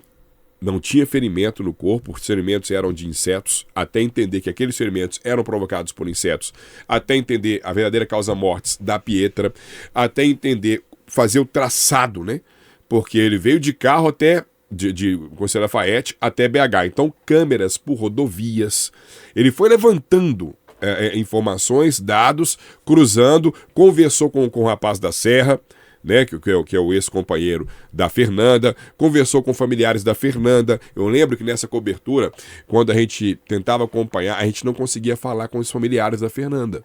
não 0.61 0.79
tinha 0.79 1.05
ferimento 1.05 1.63
no 1.63 1.73
corpo, 1.73 2.13
os 2.13 2.25
ferimentos 2.25 2.69
eram 2.71 2.91
de 2.91 3.07
insetos, 3.07 3.65
até 3.73 4.01
entender 4.01 4.41
que 4.41 4.49
aqueles 4.49 4.77
ferimentos 4.77 5.19
eram 5.23 5.43
provocados 5.43 5.91
por 5.91 6.07
insetos, 6.07 6.53
até 6.87 7.15
entender 7.15 7.61
a 7.63 7.71
verdadeira 7.71 8.05
causa 8.05 8.35
mortes 8.35 8.77
da 8.79 8.99
Pietra, 8.99 9.53
até 9.93 10.23
entender, 10.25 10.83
fazer 11.07 11.39
o 11.39 11.45
traçado, 11.45 12.23
né? 12.23 12.41
Porque 12.87 13.17
ele 13.17 13.37
veio 13.37 13.59
de 13.59 13.73
carro 13.73 14.07
até 14.07 14.43
de, 14.71 14.91
de 14.91 15.17
Conselho 15.35 15.63
Lafayette 15.63 16.15
até 16.19 16.47
BH. 16.47 16.85
Então, 16.87 17.13
câmeras 17.25 17.77
por 17.77 17.95
rodovias. 17.95 18.91
Ele 19.35 19.51
foi 19.51 19.69
levantando 19.69 20.55
é, 20.81 21.17
informações, 21.17 21.99
dados, 21.99 22.57
cruzando, 22.85 23.53
conversou 23.73 24.29
com, 24.29 24.49
com 24.49 24.61
o 24.61 24.67
rapaz 24.67 24.99
da 24.99 25.11
Serra 25.11 25.59
né, 26.03 26.25
que, 26.25 26.39
que 26.39 26.51
é, 26.51 26.63
que 26.63 26.75
é 26.75 26.79
o 26.79 26.93
ex-companheiro 26.93 27.67
da 27.91 28.09
Fernanda, 28.09 28.75
conversou 28.97 29.43
com 29.43 29.53
familiares 29.53 30.03
da 30.03 30.15
Fernanda. 30.15 30.79
Eu 30.95 31.07
lembro 31.07 31.37
que 31.37 31.43
nessa 31.43 31.67
cobertura, 31.67 32.31
quando 32.67 32.91
a 32.91 32.95
gente 32.95 33.39
tentava 33.47 33.83
acompanhar, 33.83 34.37
a 34.37 34.45
gente 34.45 34.65
não 34.65 34.73
conseguia 34.73 35.15
falar 35.15 35.47
com 35.47 35.59
os 35.59 35.69
familiares 35.69 36.21
da 36.21 36.29
Fernanda 36.29 36.83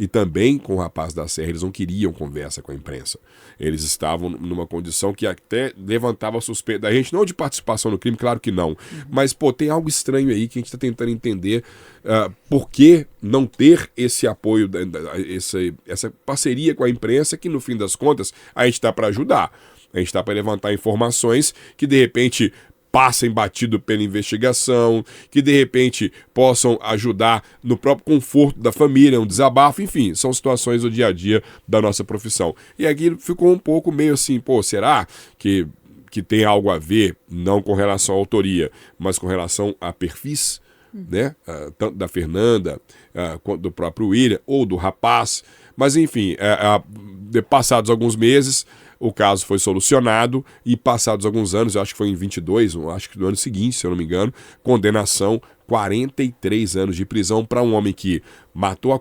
e 0.00 0.08
também 0.08 0.56
com 0.56 0.76
o 0.76 0.78
rapaz 0.78 1.12
da 1.12 1.28
Serra, 1.28 1.50
eles 1.50 1.62
não 1.62 1.70
queriam 1.70 2.10
conversa 2.10 2.62
com 2.62 2.72
a 2.72 2.74
imprensa. 2.74 3.18
Eles 3.60 3.82
estavam 3.82 4.30
numa 4.30 4.66
condição 4.66 5.12
que 5.12 5.26
até 5.26 5.74
levantava 5.76 6.40
suspeita 6.40 6.88
da 6.88 6.92
gente, 6.92 7.12
não 7.12 7.22
de 7.22 7.34
participação 7.34 7.90
no 7.90 7.98
crime, 7.98 8.16
claro 8.16 8.40
que 8.40 8.50
não, 8.50 8.70
uhum. 8.70 8.76
mas, 9.10 9.34
pô, 9.34 9.52
tem 9.52 9.68
algo 9.68 9.90
estranho 9.90 10.30
aí 10.30 10.48
que 10.48 10.58
a 10.58 10.60
gente 10.60 10.68
está 10.68 10.78
tentando 10.78 11.10
entender 11.10 11.62
uh, 12.02 12.34
por 12.48 12.70
que 12.70 13.06
não 13.20 13.44
ter 13.44 13.90
esse 13.94 14.26
apoio, 14.26 14.66
da, 14.66 14.82
da, 14.86 15.20
essa, 15.20 15.58
essa 15.86 16.10
parceria 16.24 16.74
com 16.74 16.82
a 16.82 16.88
imprensa, 16.88 17.36
que 17.36 17.50
no 17.50 17.60
fim 17.60 17.76
das 17.76 17.94
contas 17.94 18.32
a 18.54 18.64
gente 18.64 18.76
está 18.76 18.90
para 18.90 19.08
ajudar. 19.08 19.52
A 19.92 19.98
gente 19.98 20.06
está 20.06 20.22
para 20.22 20.32
levantar 20.32 20.72
informações 20.72 21.52
que 21.76 21.86
de 21.86 22.00
repente 22.00 22.54
passem 22.90 23.30
batido 23.30 23.78
pela 23.78 24.02
investigação, 24.02 25.04
que 25.30 25.40
de 25.40 25.52
repente 25.52 26.12
possam 26.34 26.78
ajudar 26.82 27.42
no 27.62 27.76
próprio 27.76 28.16
conforto 28.16 28.58
da 28.60 28.72
família, 28.72 29.20
um 29.20 29.26
desabafo, 29.26 29.82
enfim, 29.82 30.14
são 30.14 30.32
situações 30.32 30.82
do 30.82 30.90
dia 30.90 31.08
a 31.08 31.12
dia 31.12 31.42
da 31.66 31.80
nossa 31.80 32.04
profissão. 32.04 32.54
E 32.78 32.86
aqui 32.86 33.16
ficou 33.18 33.52
um 33.52 33.58
pouco 33.58 33.92
meio 33.92 34.14
assim, 34.14 34.40
pô, 34.40 34.62
será 34.62 35.06
que, 35.38 35.66
que 36.10 36.22
tem 36.22 36.44
algo 36.44 36.70
a 36.70 36.78
ver, 36.78 37.16
não 37.30 37.62
com 37.62 37.74
relação 37.74 38.14
à 38.14 38.18
autoria, 38.18 38.70
mas 38.98 39.18
com 39.18 39.26
relação 39.26 39.74
a 39.80 39.92
perfis? 39.92 40.60
Né? 40.92 41.36
Uh, 41.46 41.70
tanto 41.78 41.96
da 41.96 42.08
Fernanda 42.08 42.80
uh, 43.14 43.38
quanto 43.44 43.60
do 43.60 43.70
próprio 43.70 44.08
William 44.08 44.40
ou 44.44 44.66
do 44.66 44.74
rapaz, 44.74 45.44
mas 45.76 45.94
enfim, 45.94 46.34
uh, 46.34 47.42
passados 47.44 47.90
alguns 47.90 48.16
meses, 48.16 48.66
o 49.00 49.10
caso 49.12 49.46
foi 49.46 49.58
solucionado 49.58 50.44
e 50.64 50.76
passados 50.76 51.24
alguns 51.24 51.54
anos, 51.54 51.74
eu 51.74 51.80
acho 51.80 51.94
que 51.94 51.98
foi 51.98 52.08
em 52.08 52.14
22, 52.14 52.76
acho 52.94 53.08
que 53.08 53.18
no 53.18 53.26
ano 53.26 53.36
seguinte, 53.36 53.74
se 53.74 53.86
eu 53.86 53.90
não 53.90 53.96
me 53.96 54.04
engano, 54.04 54.32
condenação 54.62 55.40
43 55.66 56.76
anos 56.76 56.96
de 56.96 57.06
prisão 57.06 57.42
para 57.42 57.62
um 57.62 57.72
homem 57.72 57.94
que 57.94 58.22
matou 58.52 58.92
a, 58.92 59.00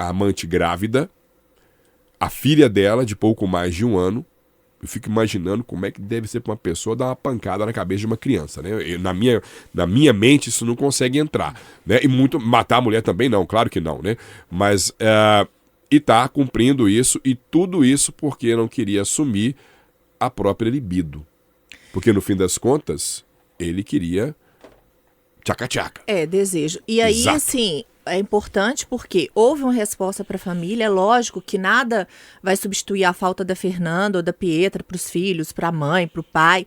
a 0.00 0.08
amante 0.08 0.46
grávida, 0.46 1.10
a 2.18 2.30
filha 2.30 2.68
dela 2.68 3.04
de 3.04 3.16
pouco 3.16 3.46
mais 3.48 3.74
de 3.74 3.84
um 3.84 3.98
ano, 3.98 4.24
eu 4.80 4.88
fico 4.88 5.08
imaginando 5.08 5.64
como 5.64 5.84
é 5.84 5.90
que 5.90 6.00
deve 6.00 6.28
ser 6.28 6.40
para 6.40 6.52
uma 6.52 6.56
pessoa 6.56 6.94
dar 6.94 7.06
uma 7.06 7.16
pancada 7.16 7.66
na 7.66 7.72
cabeça 7.72 8.00
de 8.00 8.06
uma 8.06 8.16
criança, 8.16 8.62
né? 8.62 8.70
Eu, 8.70 8.98
na, 8.98 9.12
minha, 9.12 9.42
na 9.74 9.86
minha 9.86 10.12
mente 10.12 10.48
isso 10.48 10.64
não 10.64 10.74
consegue 10.74 11.18
entrar, 11.18 11.60
né? 11.84 12.00
E 12.02 12.08
muito 12.08 12.40
matar 12.40 12.76
a 12.76 12.80
mulher 12.80 13.02
também 13.02 13.28
não, 13.28 13.44
claro 13.44 13.68
que 13.68 13.80
não, 13.80 14.00
né? 14.00 14.16
Mas 14.50 14.90
uh, 14.90 15.46
e 15.90 15.96
está 15.96 16.28
cumprindo 16.28 16.88
isso, 16.88 17.20
e 17.24 17.34
tudo 17.34 17.84
isso 17.84 18.12
porque 18.12 18.54
não 18.54 18.68
queria 18.68 19.02
assumir 19.02 19.56
a 20.18 20.30
própria 20.30 20.70
libido. 20.70 21.26
Porque 21.92 22.12
no 22.12 22.20
fim 22.20 22.36
das 22.36 22.56
contas, 22.56 23.24
ele 23.58 23.82
queria 23.82 24.34
tchaca-tchaca. 25.44 26.02
É, 26.06 26.26
desejo. 26.26 26.80
E 26.86 27.00
aí, 27.00 27.20
Exato. 27.20 27.36
assim, 27.36 27.84
é 28.06 28.16
importante 28.16 28.86
porque 28.86 29.30
houve 29.34 29.62
uma 29.62 29.72
resposta 29.72 30.24
para 30.24 30.36
a 30.36 30.38
família. 30.38 30.84
É 30.84 30.88
lógico 30.88 31.40
que 31.40 31.58
nada 31.58 32.06
vai 32.42 32.56
substituir 32.56 33.04
a 33.04 33.12
falta 33.12 33.44
da 33.44 33.56
Fernanda 33.56 34.18
ou 34.18 34.22
da 34.22 34.32
Pietra 34.32 34.82
para 34.84 34.96
os 34.96 35.10
filhos, 35.10 35.52
para 35.52 35.68
a 35.68 35.72
mãe, 35.72 36.06
para 36.06 36.20
o 36.20 36.24
pai. 36.24 36.66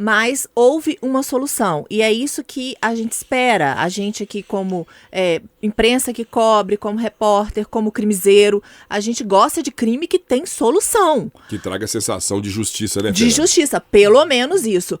Mas 0.00 0.46
houve 0.54 0.96
uma 1.02 1.24
solução. 1.24 1.84
E 1.90 2.02
é 2.02 2.12
isso 2.12 2.44
que 2.44 2.76
a 2.80 2.94
gente 2.94 3.10
espera. 3.10 3.74
A 3.74 3.88
gente 3.88 4.22
aqui, 4.22 4.44
como 4.44 4.86
é, 5.10 5.42
imprensa 5.60 6.12
que 6.12 6.24
cobre, 6.24 6.76
como 6.76 6.96
repórter, 6.96 7.66
como 7.66 7.90
crimiseiro, 7.90 8.62
a 8.88 9.00
gente 9.00 9.24
gosta 9.24 9.60
de 9.60 9.72
crime 9.72 10.06
que 10.06 10.20
tem 10.20 10.46
solução. 10.46 11.32
Que 11.48 11.58
traga 11.58 11.84
a 11.84 11.88
sensação 11.88 12.40
de 12.40 12.48
justiça, 12.48 13.02
né? 13.02 13.10
De 13.10 13.24
Fernanda? 13.24 13.42
justiça, 13.42 13.80
pelo 13.80 14.24
menos 14.24 14.64
isso. 14.64 15.00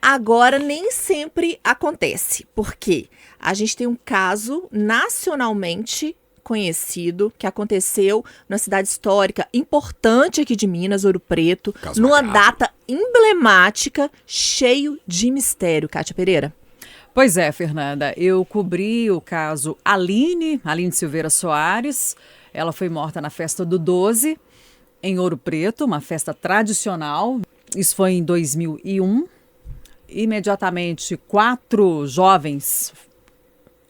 Agora, 0.00 0.56
nem 0.56 0.92
sempre 0.92 1.58
acontece. 1.64 2.46
Por 2.54 2.76
quê? 2.76 3.08
A 3.40 3.52
gente 3.54 3.76
tem 3.76 3.88
um 3.88 3.98
caso 4.04 4.68
nacionalmente 4.70 6.16
conhecido 6.48 7.30
que 7.36 7.46
aconteceu 7.46 8.24
na 8.48 8.56
cidade 8.56 8.88
histórica 8.88 9.46
importante 9.52 10.40
aqui 10.40 10.56
de 10.56 10.66
Minas, 10.66 11.04
Ouro 11.04 11.20
Preto, 11.20 11.74
Caso 11.74 12.00
numa 12.00 12.22
macabro. 12.22 12.32
data 12.32 12.70
emblemática, 12.88 14.10
cheio 14.26 14.98
de 15.06 15.30
mistério. 15.30 15.90
Kátia 15.90 16.14
Pereira. 16.14 16.54
Pois 17.12 17.36
é, 17.36 17.52
Fernanda. 17.52 18.14
Eu 18.16 18.42
cobri 18.46 19.10
o 19.10 19.20
caso 19.20 19.76
Aline, 19.84 20.58
Aline 20.64 20.90
Silveira 20.90 21.28
Soares. 21.28 22.16
Ela 22.54 22.72
foi 22.72 22.88
morta 22.88 23.20
na 23.20 23.28
festa 23.28 23.62
do 23.62 23.78
12, 23.78 24.38
em 25.02 25.18
Ouro 25.18 25.36
Preto, 25.36 25.84
uma 25.84 26.00
festa 26.00 26.32
tradicional. 26.32 27.42
Isso 27.76 27.94
foi 27.94 28.12
em 28.12 28.24
2001. 28.24 29.28
Imediatamente, 30.08 31.14
quatro 31.28 32.06
jovens 32.06 32.94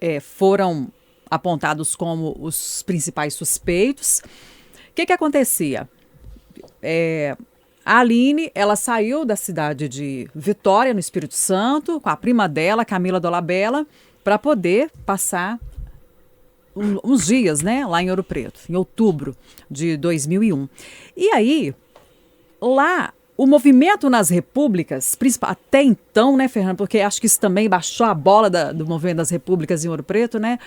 eh, 0.00 0.18
foram 0.18 0.88
apontados 1.30 1.94
como 1.96 2.36
os 2.40 2.82
principais 2.82 3.34
suspeitos. 3.34 4.20
O 4.90 4.94
que, 4.94 5.06
que 5.06 5.12
acontecia? 5.12 5.88
É, 6.82 7.36
a 7.84 8.00
Aline, 8.00 8.50
ela 8.54 8.76
saiu 8.76 9.24
da 9.24 9.36
cidade 9.36 9.88
de 9.88 10.28
Vitória, 10.34 10.92
no 10.92 11.00
Espírito 11.00 11.34
Santo, 11.34 12.00
com 12.00 12.08
a 12.08 12.16
prima 12.16 12.48
dela, 12.48 12.84
Camila 12.84 13.18
Dolabella, 13.20 13.86
para 14.22 14.38
poder 14.38 14.90
passar 15.06 15.58
um- 16.76 16.98
uns 17.02 17.26
dias, 17.26 17.62
né, 17.62 17.86
lá 17.86 18.02
em 18.02 18.10
Ouro 18.10 18.22
Preto, 18.22 18.60
em 18.68 18.76
outubro 18.76 19.36
de 19.70 19.96
2001. 19.96 20.68
E 21.16 21.30
aí, 21.30 21.74
lá, 22.60 23.12
o 23.36 23.46
movimento 23.46 24.10
nas 24.10 24.28
repúblicas, 24.28 25.16
até 25.42 25.82
então, 25.82 26.36
né, 26.36 26.46
Fernando, 26.48 26.76
porque 26.76 27.00
acho 27.00 27.20
que 27.20 27.26
isso 27.26 27.40
também 27.40 27.68
baixou 27.68 28.06
a 28.06 28.14
bola 28.14 28.50
da- 28.50 28.72
do 28.72 28.86
movimento 28.86 29.16
das 29.18 29.30
repúblicas 29.30 29.84
em 29.84 29.88
Ouro 29.88 30.02
Preto, 30.02 30.38
né, 30.38 30.58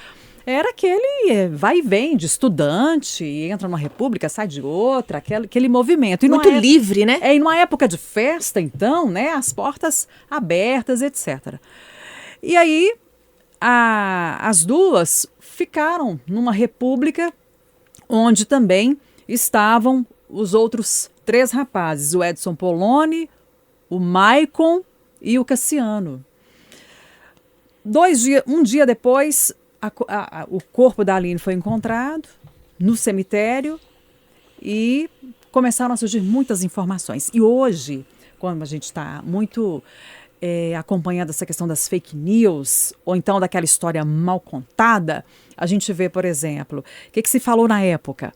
era 0.46 0.70
aquele 0.70 1.30
eh, 1.32 1.48
vai 1.50 1.78
e 1.78 1.82
vem 1.82 2.18
de 2.18 2.26
estudante, 2.26 3.24
entra 3.24 3.68
numa 3.68 3.78
república, 3.78 4.28
sai 4.28 4.48
de 4.48 4.62
outra, 4.62 5.20
aquele, 5.20 5.46
aquele 5.46 5.70
movimento. 5.70 6.26
E 6.26 6.30
Muito 6.30 6.46
numa 6.48 6.58
é- 6.58 6.60
livre, 6.60 7.06
né? 7.06 7.20
É, 7.22 7.36
e 7.36 7.40
numa 7.40 7.58
época 7.58 7.88
de 7.88 7.98
festa, 7.98 8.60
então, 8.60 9.10
né, 9.10 9.30
as 9.30 9.54
portas 9.54 10.08
abertas, 10.30 11.02
etc. 11.02 11.56
E 12.42 12.58
aí, 12.58 12.96
a- 13.60 14.40
as 14.42 14.66
duas 14.66 15.28
ficaram 15.40 16.20
numa 16.28 16.52
república 16.52 17.32
onde 18.10 18.46
também 18.46 18.98
estavam 19.28 20.06
os 20.28 20.54
outros 20.54 21.10
três 21.26 21.52
rapazes, 21.52 22.14
o 22.14 22.24
Edson 22.24 22.56
Poloni, 22.56 23.30
o 23.90 24.00
Maicon 24.00 24.82
e 25.22 25.38
o 25.38 25.46
Cassiano. 25.46 26.24
Dois 27.84 28.24
um 28.48 28.64
dia 28.64 28.86
depois, 28.86 29.54
a 29.82 30.42
a- 30.42 30.48
o 30.50 30.62
corpo 30.62 31.04
da 31.04 31.16
Aline 31.16 31.40
foi 31.40 31.54
encontrado 31.54 32.28
no 32.80 32.96
cemitério 32.96 33.80
e 34.62 35.10
começaram 35.52 35.94
a 35.94 35.98
surgir 35.98 36.22
muitas 36.22 36.64
informações. 36.64 37.30
E 37.34 37.42
hoje, 37.42 38.06
quando 38.40 38.62
a 38.62 38.66
gente 38.66 38.84
está 38.84 39.22
muito 39.24 39.84
eh, 40.42 40.76
acompanhando 40.76 41.30
essa 41.30 41.46
questão 41.46 41.68
das 41.68 41.88
fake 41.88 42.16
news, 42.16 42.94
ou 43.06 43.16
então 43.16 43.40
daquela 43.40 43.64
história 43.66 44.04
mal 44.04 44.40
contada, 44.40 45.24
a 45.56 45.66
gente 45.68 45.92
vê, 45.94 46.10
por 46.10 46.26
exemplo, 46.26 46.80
o 46.80 47.12
que, 47.12 47.22
que 47.22 47.30
se 47.30 47.40
falou 47.40 47.68
na 47.68 47.82
época? 47.82 48.34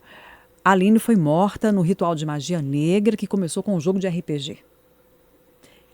A 0.64 0.70
Aline 0.72 0.98
foi 1.00 1.16
morta 1.16 1.72
no 1.72 1.80
ritual 1.80 2.14
de 2.14 2.24
magia 2.24 2.60
negra 2.62 3.16
que 3.16 3.26
começou 3.26 3.62
com 3.62 3.74
um 3.74 3.80
jogo 3.80 3.98
de 3.98 4.06
RPG. 4.06 4.58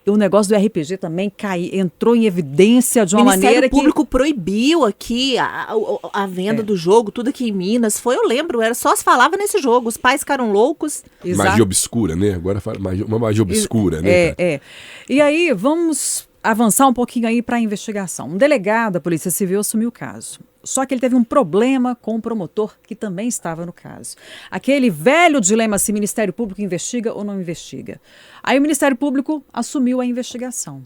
E 0.05 0.11
o 0.11 0.17
negócio 0.17 0.53
do 0.53 0.61
RPG 0.61 0.97
também 0.97 1.31
cai, 1.31 1.71
entrou 1.73 2.17
em 2.17 2.25
evidência 2.27 3.07
de 3.07 3.15
O 3.15 3.19
uma 3.19 3.25
Ministério 3.27 3.47
maneira 3.55 3.69
que 3.69 3.77
Público 3.77 4.05
proibiu 4.05 4.85
aqui 4.85 5.39
a, 5.39 5.69
a, 6.13 6.23
a 6.25 6.27
venda 6.27 6.61
É. 6.61 6.65
do 6.65 6.77
jogo, 6.77 7.13
tudo 7.13 7.29
aqui 7.31 7.49
em 7.49 7.53
Minas. 7.53 8.01
Foi, 8.01 8.17
eu 8.17 8.27
lembro, 8.27 8.61
era 8.61 8.75
só 8.75 8.97
se 8.97 9.05
falava 9.05 9.37
nesse 9.37 9.59
jogo. 9.63 9.89
Os 9.89 9.97
pais 9.97 10.21
ficaram 10.23 10.51
loucos. 10.51 11.05
Exato. 11.25 11.49
Magia 11.51 11.63
obscura, 11.63 12.17
né? 12.17 12.35
Agora 12.35 12.61
fala 12.61 12.79
magia- 12.81 13.05
uma 13.07 13.19
magia 13.19 13.43
obscura, 13.43 14.03
né? 14.03 14.11
É, 14.11 14.29
cara? 14.35 14.49
é. 14.49 14.61
E 15.09 15.21
aí, 15.21 15.53
vamos 15.53 16.27
avançar 16.43 16.89
um 16.89 16.93
pouquinho 16.93 17.29
aí 17.29 17.41
para 17.41 17.57
a 17.57 17.61
investigação. 17.61 18.29
Um 18.29 18.37
delegado 18.37 18.95
da 18.95 19.01
Polícia 19.01 19.31
Civil 19.31 19.61
assumiu 19.61 19.91
o 19.91 19.93
caso. 19.93 20.41
Só 20.65 20.87
que 20.87 20.95
ele 20.95 21.01
teve 21.01 21.15
um 21.15 21.25
problema 21.25 21.95
com 21.95 22.17
o 22.17 22.21
promotor 22.21 22.77
que 22.83 22.95
também 22.95 23.29
estava 23.29 23.67
no 23.67 23.73
caso. 23.73 24.17
Aquele 24.51 24.91
velho 24.91 25.41
dilema 25.41 25.79
se 25.79 25.93
Ministério 25.93 26.33
Público 26.33 26.61
investiga 26.61 27.13
ou 27.13 27.25
não 27.25 27.41
investiga. 27.41 28.01
Aí 28.43 28.59
o 28.59 28.63
Ministério 28.63 28.97
Público 28.97 29.45
assumiu 29.53 30.01
a 30.01 30.07
investigação. 30.07 30.83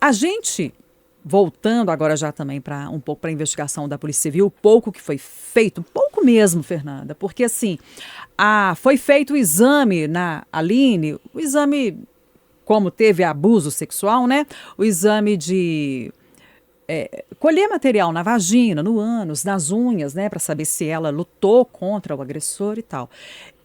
A 0.00 0.12
gente, 0.12 0.72
voltando 1.24 1.90
agora 1.90 2.16
já 2.16 2.32
também 2.32 2.60
para 2.60 2.88
um 2.90 2.98
pouco 2.98 3.20
para 3.20 3.30
a 3.30 3.32
investigação 3.32 3.88
da 3.88 3.98
Polícia 3.98 4.22
Civil, 4.22 4.50
pouco 4.50 4.90
que 4.90 5.00
foi 5.00 5.18
feito, 5.18 5.82
pouco 5.92 6.24
mesmo, 6.24 6.62
Fernanda, 6.62 7.14
porque 7.14 7.44
assim, 7.44 7.78
a, 8.36 8.74
foi 8.76 8.96
feito 8.96 9.34
o 9.34 9.36
exame 9.36 10.08
na 10.08 10.44
Aline, 10.50 11.18
o 11.32 11.38
exame 11.38 12.02
como 12.64 12.90
teve 12.90 13.24
abuso 13.24 13.70
sexual, 13.70 14.26
né? 14.26 14.46
O 14.76 14.84
exame 14.84 15.36
de 15.36 16.12
é, 16.88 17.24
colher 17.38 17.68
material 17.68 18.12
na 18.12 18.22
vagina, 18.22 18.82
no 18.82 18.98
ânus, 18.98 19.44
nas 19.44 19.70
unhas, 19.70 20.14
né, 20.14 20.28
para 20.28 20.38
saber 20.38 20.64
se 20.64 20.86
ela 20.86 21.10
lutou 21.10 21.64
contra 21.64 22.14
o 22.14 22.20
agressor 22.20 22.78
e 22.78 22.82
tal. 22.82 23.08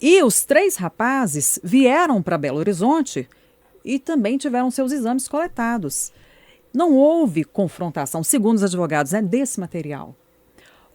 E 0.01 0.23
os 0.23 0.45
três 0.45 0.75
rapazes 0.77 1.59
vieram 1.63 2.21
para 2.21 2.37
Belo 2.37 2.59
Horizonte 2.59 3.27
e 3.83 3.99
também 3.99 4.37
tiveram 4.37 4.71
seus 4.71 4.91
exames 4.91 5.27
coletados. 5.27 6.11
Não 6.73 6.93
houve 6.93 7.43
confrontação, 7.43 8.23
segundo 8.23 8.57
os 8.57 8.63
advogados, 8.63 9.11
né, 9.11 9.21
desse 9.21 9.59
material. 9.59 10.15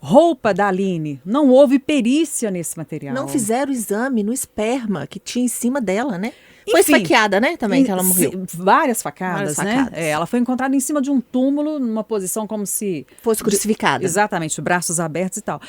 Roupa 0.05 0.53
da 0.53 0.67
Aline, 0.67 1.21
não 1.25 1.47
houve 1.49 1.79
perícia 1.79 2.51
nesse 2.51 2.77
material. 2.77 3.15
Não 3.15 3.25
fizeram 3.25 3.71
exame 3.71 4.21
no 4.21 4.33
esperma 4.33 5.07
que 5.07 5.17
tinha 5.17 5.45
em 5.45 5.47
cima 5.47 5.79
dela, 5.79 6.17
né? 6.17 6.33
Foi 6.69 6.81
Enfim, 6.81 6.93
esfaqueada, 6.95 7.39
né? 7.39 7.55
Também 7.55 7.85
que 7.85 7.91
ela 7.91 8.03
morreu. 8.03 8.43
Várias 8.53 9.01
facadas, 9.01 9.55
Várias 9.55 9.75
né? 9.75 9.89
É, 9.93 10.09
ela 10.09 10.25
foi 10.25 10.39
encontrada 10.39 10.75
em 10.75 10.79
cima 10.81 11.01
de 11.01 11.09
um 11.09 11.21
túmulo, 11.21 11.79
numa 11.79 12.03
posição 12.03 12.45
como 12.45 12.65
se. 12.65 13.07
Fosse 13.21 13.41
crucificada. 13.41 14.03
Exatamente, 14.03 14.59
braços 14.59 14.99
abertos 14.99 15.37
e 15.37 15.41
tal. 15.41 15.61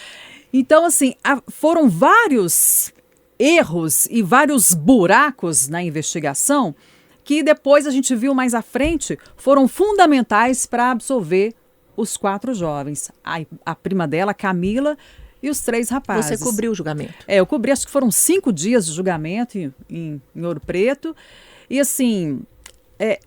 Então, 0.52 0.84
assim, 0.84 1.14
a- 1.22 1.40
foram 1.48 1.88
vários 1.88 2.92
erros 3.38 4.06
e 4.10 4.20
vários 4.20 4.74
buracos 4.74 5.68
na 5.68 5.80
investigação 5.80 6.74
que 7.22 7.40
depois 7.42 7.86
a 7.86 7.90
gente 7.90 8.14
viu 8.16 8.34
mais 8.34 8.52
à 8.52 8.62
frente 8.62 9.16
foram 9.36 9.66
fundamentais 9.68 10.66
para 10.66 10.90
absolver 10.90 11.54
os 11.96 12.16
quatro 12.16 12.54
jovens. 12.54 13.10
A, 13.24 13.40
a 13.64 13.74
prima 13.74 14.06
dela, 14.06 14.34
Camila, 14.34 14.96
e 15.42 15.50
os 15.50 15.60
três 15.60 15.90
rapazes. 15.90 16.38
Você 16.38 16.44
cobriu 16.44 16.72
o 16.72 16.74
julgamento. 16.74 17.12
É, 17.28 17.36
eu 17.36 17.46
cobri, 17.46 17.70
acho 17.70 17.84
que 17.84 17.92
foram 17.92 18.10
cinco 18.10 18.52
dias 18.52 18.86
de 18.86 18.92
julgamento 18.92 19.58
em, 19.58 19.74
em, 19.90 20.22
em 20.34 20.44
Ouro 20.44 20.60
Preto. 20.60 21.14
E 21.68 21.78
assim, 21.78 22.40
é, 22.98 23.20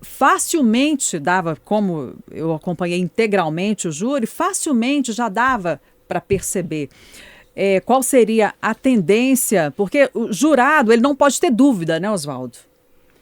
facilmente 0.00 1.18
dava, 1.18 1.56
como 1.64 2.14
eu 2.30 2.54
acompanhei 2.54 2.98
integralmente 2.98 3.88
o 3.88 3.92
júri, 3.92 4.26
facilmente 4.26 5.12
já 5.12 5.28
dava 5.28 5.80
para 6.08 6.20
perceber 6.20 6.88
é, 7.54 7.80
qual 7.80 8.02
seria 8.02 8.54
a 8.60 8.74
tendência, 8.74 9.72
porque 9.76 10.10
o 10.14 10.32
jurado 10.32 10.92
ele 10.92 11.02
não 11.02 11.14
pode 11.14 11.38
ter 11.38 11.50
dúvida, 11.50 12.00
né, 12.00 12.10
Oswaldo? 12.10 12.56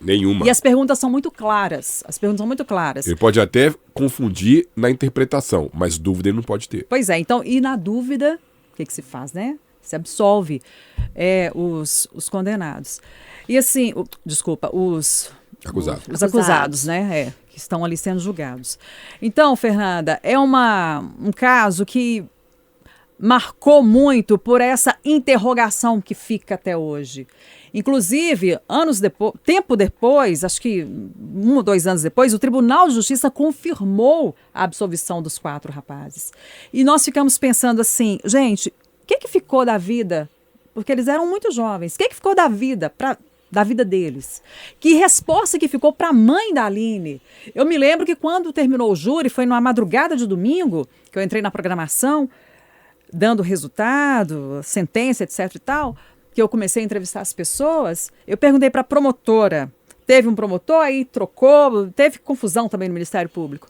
Nenhuma. 0.00 0.46
E 0.46 0.50
as 0.50 0.60
perguntas 0.60 0.98
são 0.98 1.10
muito 1.10 1.30
claras. 1.30 2.04
As 2.06 2.18
perguntas 2.18 2.38
são 2.38 2.46
muito 2.46 2.64
claras. 2.64 3.06
Ele 3.06 3.16
pode 3.16 3.40
até 3.40 3.74
confundir 3.92 4.68
na 4.76 4.90
interpretação, 4.90 5.70
mas 5.74 5.98
dúvida 5.98 6.28
ele 6.28 6.36
não 6.36 6.42
pode 6.42 6.68
ter. 6.68 6.86
Pois 6.88 7.08
é, 7.10 7.18
então, 7.18 7.42
e 7.44 7.60
na 7.60 7.74
dúvida, 7.76 8.38
o 8.72 8.76
que, 8.76 8.84
que 8.86 8.92
se 8.92 9.02
faz, 9.02 9.32
né? 9.32 9.58
Se 9.82 9.96
absolve 9.96 10.62
é, 11.14 11.50
os, 11.54 12.06
os 12.12 12.28
condenados. 12.28 13.00
E 13.48 13.56
assim, 13.58 13.92
o- 13.96 14.04
desculpa, 14.24 14.70
os 14.74 15.32
Acusado. 15.64 16.02
Os 16.12 16.22
acusados, 16.22 16.84
né? 16.84 17.20
É, 17.20 17.32
que 17.50 17.58
estão 17.58 17.84
ali 17.84 17.96
sendo 17.96 18.20
julgados. 18.20 18.78
Então, 19.20 19.56
Fernanda, 19.56 20.20
é 20.22 20.38
uma, 20.38 21.00
um 21.20 21.32
caso 21.32 21.84
que 21.84 22.24
marcou 23.18 23.82
muito 23.82 24.38
por 24.38 24.60
essa 24.60 24.96
interrogação 25.04 26.00
que 26.00 26.14
fica 26.14 26.54
até 26.54 26.76
hoje. 26.76 27.26
Inclusive, 27.72 28.58
anos 28.68 29.00
depois, 29.00 29.34
tempo 29.44 29.76
depois, 29.76 30.44
acho 30.44 30.60
que 30.60 30.84
um 31.34 31.56
ou 31.56 31.62
dois 31.62 31.87
anos 31.87 32.02
depois, 32.02 32.34
o 32.34 32.38
Tribunal 32.38 32.88
de 32.88 32.94
Justiça 32.94 33.30
confirmou 33.30 34.34
a 34.52 34.64
absolvição 34.64 35.22
dos 35.22 35.38
quatro 35.38 35.72
rapazes. 35.72 36.32
E 36.72 36.84
nós 36.84 37.04
ficamos 37.04 37.38
pensando 37.38 37.80
assim, 37.80 38.18
gente, 38.25 38.68
o 39.02 39.06
que, 39.06 39.18
que 39.18 39.28
ficou 39.28 39.64
da 39.64 39.78
vida? 39.78 40.28
Porque 40.75 40.92
eles 40.92 41.08
eram 41.08 41.26
muito 41.26 41.50
jovens. 41.50 41.94
O 41.94 41.98
que, 41.98 42.08
que 42.08 42.14
ficou 42.14 42.34
da 42.34 42.48
vida 42.48 42.92
da 43.50 43.64
vida 43.64 43.84
deles. 43.84 44.42
Que 44.78 44.94
resposta 44.94 45.58
que 45.58 45.68
ficou 45.68 45.92
para 45.92 46.08
a 46.08 46.12
mãe 46.12 46.52
da 46.52 46.66
Aline? 46.66 47.20
Eu 47.54 47.64
me 47.64 47.78
lembro 47.78 48.04
que 48.04 48.14
quando 48.14 48.52
terminou 48.52 48.92
o 48.92 48.96
júri, 48.96 49.28
foi 49.28 49.46
numa 49.46 49.60
madrugada 49.60 50.16
de 50.16 50.26
domingo, 50.26 50.87
que 51.10 51.18
eu 51.18 51.22
entrei 51.22 51.40
na 51.40 51.50
programação, 51.50 52.28
dando 53.12 53.42
resultado, 53.42 54.60
sentença, 54.62 55.25
etc 55.25 55.54
e 55.54 55.58
tal, 55.58 55.96
que 56.38 56.42
eu 56.42 56.49
comecei 56.49 56.85
a 56.85 56.87
entrevistar 56.87 57.21
as 57.21 57.33
pessoas, 57.33 58.12
eu 58.25 58.37
perguntei 58.37 58.71
para 58.71 58.83
a 58.83 58.85
promotora, 58.85 59.73
teve 60.07 60.28
um 60.28 60.37
promotor, 60.37 60.85
aí 60.85 61.04
trocou, 61.04 61.88
teve 61.88 62.21
confusão 62.21 62.68
também 62.68 62.87
no 62.87 62.95
Ministério 62.95 63.28
Público. 63.28 63.66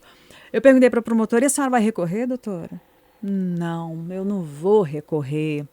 Eu 0.53 0.61
perguntei 0.61 0.91
para 0.91 1.01
a 1.01 1.03
promotora, 1.03 1.43
e 1.43 1.47
a 1.47 1.49
senhora 1.49 1.71
vai 1.71 1.81
recorrer, 1.81 2.27
doutora? 2.27 2.79
Não, 3.23 4.07
eu 4.11 4.23
não 4.23 4.43
vou 4.43 4.83
recorrer. 4.83 5.65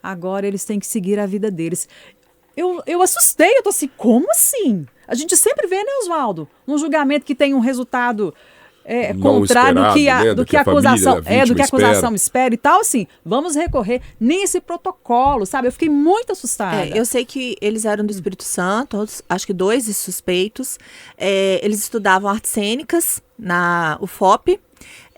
Agora 0.00 0.46
eles 0.46 0.64
têm 0.64 0.78
que 0.78 0.86
seguir 0.86 1.18
a 1.18 1.26
vida 1.26 1.50
deles. 1.50 1.88
Eu, 2.56 2.80
eu 2.86 3.02
assustei, 3.02 3.58
eu 3.58 3.62
tô 3.64 3.70
assim, 3.70 3.90
como 3.96 4.30
assim? 4.30 4.86
A 5.08 5.16
gente 5.16 5.36
sempre 5.36 5.66
vê, 5.66 5.82
né, 5.82 5.90
Oswaldo? 6.02 6.48
Um 6.68 6.78
julgamento 6.78 7.26
que 7.26 7.34
tem 7.34 7.52
um 7.52 7.58
resultado 7.58 8.32
é, 8.88 9.12
contrário 9.12 9.84
do 9.84 9.92
que 9.92 10.08
a, 10.08 10.24
né, 10.24 10.28
do, 10.30 10.34
do 10.36 10.46
que 10.46 10.56
a 10.56 10.62
acusação 10.62 11.16
família, 11.16 11.40
a 11.40 11.42
é 11.42 11.46
do 11.46 11.54
que 11.54 11.60
a 11.60 11.64
acusação 11.66 12.14
espera. 12.14 12.14
espera 12.14 12.54
e 12.54 12.56
tal 12.56 12.80
assim 12.80 13.06
vamos 13.22 13.54
recorrer 13.54 14.00
nesse 14.18 14.60
protocolo 14.62 15.44
sabe 15.44 15.68
eu 15.68 15.72
fiquei 15.72 15.90
muito 15.90 16.32
assustada 16.32 16.86
é, 16.86 16.98
eu 16.98 17.04
sei 17.04 17.26
que 17.26 17.54
eles 17.60 17.84
eram 17.84 18.06
do 18.06 18.10
Espírito 18.10 18.44
Santo 18.44 19.06
acho 19.28 19.46
que 19.46 19.52
dois 19.52 19.84
suspeitos 19.94 20.78
é, 21.18 21.60
eles 21.62 21.80
estudavam 21.82 22.30
artes 22.30 22.50
cênicas 22.50 23.22
na 23.38 23.98
UFOP 24.00 24.58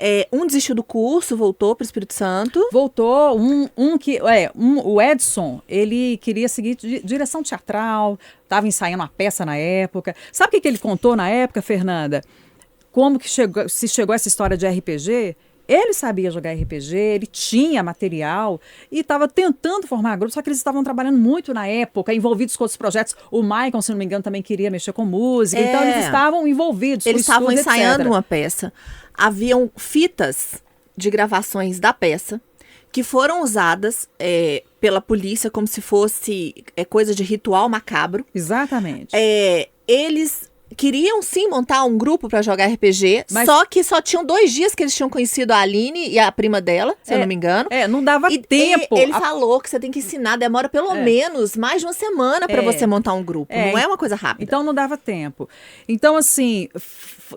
é, 0.03 0.27
um 0.33 0.47
desistiu 0.47 0.75
do 0.75 0.83
curso, 0.83 1.37
voltou 1.37 1.77
para 1.77 1.83
o 1.83 1.87
Espírito 1.87 2.15
Santo. 2.15 2.67
Voltou. 2.73 3.39
Um, 3.39 3.69
um 3.77 3.99
que. 3.99 4.17
É, 4.17 4.51
um, 4.57 4.81
o 4.81 5.01
Edson, 5.01 5.61
ele 5.69 6.17
queria 6.17 6.49
seguir 6.49 6.75
direção 7.05 7.43
teatral, 7.43 8.19
estava 8.43 8.67
ensaiando 8.67 9.03
uma 9.03 9.09
peça 9.09 9.45
na 9.45 9.59
época. 9.59 10.17
Sabe 10.33 10.49
o 10.49 10.51
que, 10.53 10.63
que 10.63 10.69
ele 10.69 10.79
contou 10.79 11.15
na 11.15 11.29
época, 11.29 11.61
Fernanda? 11.61 12.23
Como 12.93 13.19
que 13.19 13.29
chegou, 13.29 13.69
se 13.69 13.87
chegou 13.89 14.15
essa 14.15 14.29
história 14.29 14.57
de 14.57 14.67
RPG? 14.67 15.37
Ele 15.71 15.93
sabia 15.93 16.33
jogar 16.33 16.53
RPG, 16.53 16.97
ele 16.97 17.27
tinha 17.27 17.81
material 17.81 18.61
e 18.91 18.99
estava 18.99 19.29
tentando 19.29 19.87
formar 19.87 20.17
grupo, 20.17 20.35
só 20.35 20.43
que 20.43 20.49
eles 20.49 20.59
estavam 20.59 20.83
trabalhando 20.83 21.17
muito 21.17 21.55
na 21.55 21.69
época, 21.69 22.13
envolvidos 22.13 22.57
com 22.57 22.65
outros 22.65 22.77
projetos. 22.77 23.15
O 23.31 23.41
Michael, 23.41 23.81
se 23.81 23.93
não 23.93 23.99
me 23.99 24.05
engano, 24.05 24.21
também 24.21 24.43
queria 24.43 24.69
mexer 24.69 24.93
com 24.93 25.05
música, 25.05 25.63
então 25.63 25.81
é. 25.81 25.83
então 25.83 25.93
eles 25.93 26.05
estavam 26.07 26.49
envolvidos. 26.49 27.07
Eles 27.07 27.21
estavam 27.21 27.53
ensaiando 27.53 28.03
etc. 28.03 28.11
uma 28.11 28.21
peça. 28.21 28.73
Haviam 29.15 29.71
fitas 29.77 30.61
de 30.97 31.09
gravações 31.09 31.79
da 31.79 31.93
peça 31.93 32.41
que 32.91 33.05
foram 33.05 33.45
usadas 33.45 34.09
é, 34.19 34.65
pela 34.81 35.01
polícia 35.01 35.53
como 35.53 35.69
se 35.69 35.81
fosse 35.81 36.65
é, 36.77 36.85
coisa 36.85 37.15
de 37.15 37.23
ritual 37.23 37.69
macabro. 37.69 38.27
Exatamente. 38.35 39.11
É, 39.15 39.69
eles 39.87 40.50
queriam 40.77 41.23
sim 41.23 41.49
montar 41.49 41.85
um 41.85 41.97
grupo 41.97 42.29
para 42.29 42.43
jogar 42.43 42.67
RPG, 42.67 43.27
Mas... 43.31 43.47
só 43.47 43.65
que 43.67 43.83
só 43.83 44.01
tinham 44.01 44.25
dois 44.25 44.53
dias 44.53 44.75
que 44.75 44.83
eles 44.83 44.95
tinham 44.95 45.11
conhecido 45.11 45.53
a 45.53 45.59
Aline 45.59 46.09
e 46.09 46.19
a 46.19 46.31
prima 46.31 46.61
dela, 46.61 46.95
se 47.03 47.13
é, 47.13 47.17
eu 47.17 47.21
não 47.21 47.27
me 47.27 47.35
engano. 47.35 47.69
É, 47.71 47.87
não 47.89 48.03
dava 48.03 48.33
e, 48.33 48.39
tempo. 48.39 48.97
ele 48.97 49.13
a... 49.13 49.21
falou 49.21 49.61
que 49.61 49.69
você 49.69 49.79
tem 49.79 49.91
que 49.91 49.99
ensinar, 49.99 50.37
demora 50.37 50.69
pelo 50.69 50.93
é. 50.93 51.03
menos 51.03 51.57
mais 51.57 51.81
de 51.81 51.87
uma 51.87 51.93
semana 51.93 52.47
para 52.47 52.63
é. 52.63 52.65
você 52.65 52.87
montar 52.87 53.13
um 53.15 53.23
grupo. 53.23 53.53
É. 53.53 53.71
Não 53.71 53.79
é 53.79 53.87
uma 53.87 53.97
coisa 53.97 54.17
rápida. 54.17 54.45
Então 54.45 54.63
não 54.63 54.73
dava 54.75 54.97
tempo. 54.97 55.49
Então, 55.89 56.17
assim, 56.17 56.69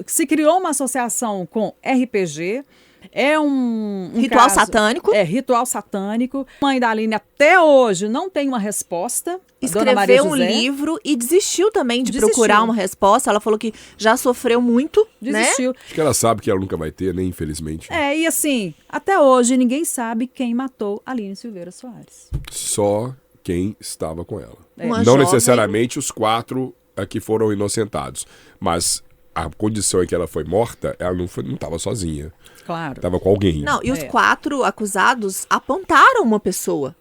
se 0.06 0.25
criou 0.25 0.58
uma 0.58 0.70
associação 0.70 1.46
com 1.46 1.74
RPG. 1.84 2.63
É 3.12 3.39
um, 3.39 4.12
um 4.13 4.19
ritual 4.19 4.43
caso, 4.43 4.55
satânico. 4.55 5.13
É, 5.13 5.24
ritual 5.24 5.65
satânico. 5.65 6.48
A 6.62 6.65
mãe 6.65 6.79
da 6.79 6.89
Aline 6.89 7.15
até 7.15 7.60
hoje 7.60 8.07
não 8.07 8.29
tem 8.29 8.48
uma 8.48 8.60
resposta. 8.60 9.39
Escreveu 9.62 10.25
um 10.25 10.36
livro 10.36 11.00
e 11.03 11.15
desistiu 11.15 11.72
também 11.72 12.03
de 12.03 12.12
desistiu. 12.12 12.29
procurar 12.29 12.63
uma 12.63 12.74
resposta. 12.74 13.29
Ela 13.29 13.39
falou 13.39 13.57
que 13.57 13.74
já 13.98 14.17
sofreu 14.17 14.62
muito. 14.62 15.07
Né? 15.22 15.41
Desistiu. 15.41 15.72
Né? 15.72 15.77
Acho 15.86 15.93
que 15.93 16.01
ela 16.01 16.13
sabe 16.13 16.41
que 16.41 16.50
ela 16.50 16.60
nunca 16.60 16.75
vai 16.75 16.91
ter, 16.91 17.13
né? 17.13 17.24
Infelizmente. 17.24 17.91
É, 17.91 18.17
e 18.17 18.27
assim, 18.27 18.74
até 18.89 19.19
hoje 19.19 19.55
ninguém 19.57 19.86
sabe 19.86 20.27
quem 20.27 20.53
matou 20.53 21.01
Aline 21.05 21.36
Silveira 21.36 21.72
Soares. 21.72 22.29
Só 22.51 23.15
quem 23.43 23.75
estava 23.79 24.24
com 24.24 24.39
ela. 24.39 24.57
É. 24.77 24.88
Não 24.88 25.03
jovem... 25.03 25.25
necessariamente 25.25 26.00
os 26.00 26.12
quatro 26.12 26.74
que 27.10 27.19
foram 27.19 27.51
inocentados, 27.51 28.27
mas 28.60 29.03
a 29.34 29.50
condição 29.50 30.04
em 30.04 30.08
que 30.08 30.13
ela 30.13 30.28
foi 30.28 30.43
morta, 30.43 30.96
ela 31.00 31.13
não 31.13 31.26
estava 31.26 31.80
sozinha. 31.80 32.32
Claro. 32.65 32.93
Estava 32.98 33.19
com 33.19 33.30
alguém. 33.30 33.62
Não, 33.62 33.80
e 33.84 33.91
os 33.91 34.00
é. 34.00 34.06
quatro 34.06 34.63
acusados 34.63 35.46
apontaram 35.50 36.24
uma 36.24 36.39
pessoa 36.39 36.96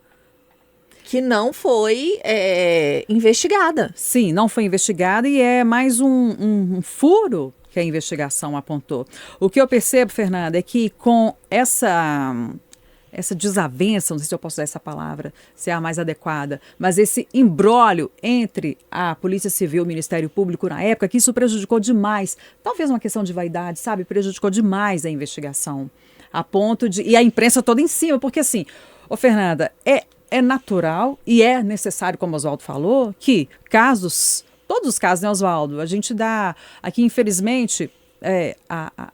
que 1.04 1.20
não 1.20 1.52
foi 1.52 2.18
é, 2.24 3.04
investigada. 3.08 3.92
Sim, 3.94 4.32
não 4.32 4.48
foi 4.48 4.64
investigada 4.64 5.28
e 5.28 5.40
é 5.40 5.62
mais 5.62 6.00
um, 6.00 6.08
um, 6.08 6.76
um 6.78 6.82
furo 6.82 7.52
que 7.70 7.78
a 7.78 7.82
investigação 7.82 8.56
apontou. 8.56 9.06
O 9.40 9.50
que 9.50 9.60
eu 9.60 9.66
percebo, 9.66 10.12
Fernanda, 10.12 10.58
é 10.58 10.62
que 10.62 10.90
com 10.90 11.34
essa 11.50 12.34
essa 13.12 13.34
desavença, 13.34 14.14
não 14.14 14.18
sei 14.18 14.26
se 14.26 14.34
eu 14.34 14.38
posso 14.38 14.54
usar 14.54 14.62
essa 14.62 14.80
palavra, 14.80 15.32
se 15.54 15.70
é 15.70 15.72
a 15.72 15.80
mais 15.80 15.98
adequada, 15.98 16.60
mas 16.78 16.96
esse 16.96 17.28
embrólio 17.32 18.10
entre 18.22 18.78
a 18.90 19.14
Polícia 19.14 19.50
Civil 19.50 19.82
e 19.82 19.84
o 19.84 19.86
Ministério 19.86 20.30
Público 20.30 20.68
na 20.68 20.82
época, 20.82 21.08
que 21.08 21.18
isso 21.18 21.32
prejudicou 21.34 21.78
demais, 21.78 22.36
talvez 22.62 22.88
uma 22.88 22.98
questão 22.98 23.22
de 23.22 23.32
vaidade, 23.32 23.78
sabe, 23.78 24.04
prejudicou 24.04 24.50
demais 24.50 25.04
a 25.04 25.10
investigação, 25.10 25.90
a 26.32 26.42
ponto 26.42 26.88
de 26.88 27.02
e 27.02 27.14
a 27.14 27.22
imprensa 27.22 27.62
toda 27.62 27.80
em 27.80 27.88
cima, 27.88 28.18
porque 28.18 28.40
assim, 28.40 28.64
ô 29.08 29.16
Fernanda, 29.16 29.70
é 29.84 30.04
é 30.30 30.40
natural 30.40 31.18
e 31.26 31.42
é 31.42 31.62
necessário, 31.62 32.18
como 32.18 32.32
o 32.32 32.36
Oswaldo 32.36 32.62
falou, 32.62 33.14
que 33.20 33.50
casos, 33.68 34.42
todos 34.66 34.88
os 34.88 34.98
casos, 34.98 35.22
né, 35.22 35.28
Oswaldo? 35.28 35.78
A 35.78 35.84
gente 35.84 36.14
dá 36.14 36.56
aqui, 36.82 37.02
infelizmente, 37.02 37.90
é, 38.22 38.56
a, 38.66 38.90
a 38.96 39.12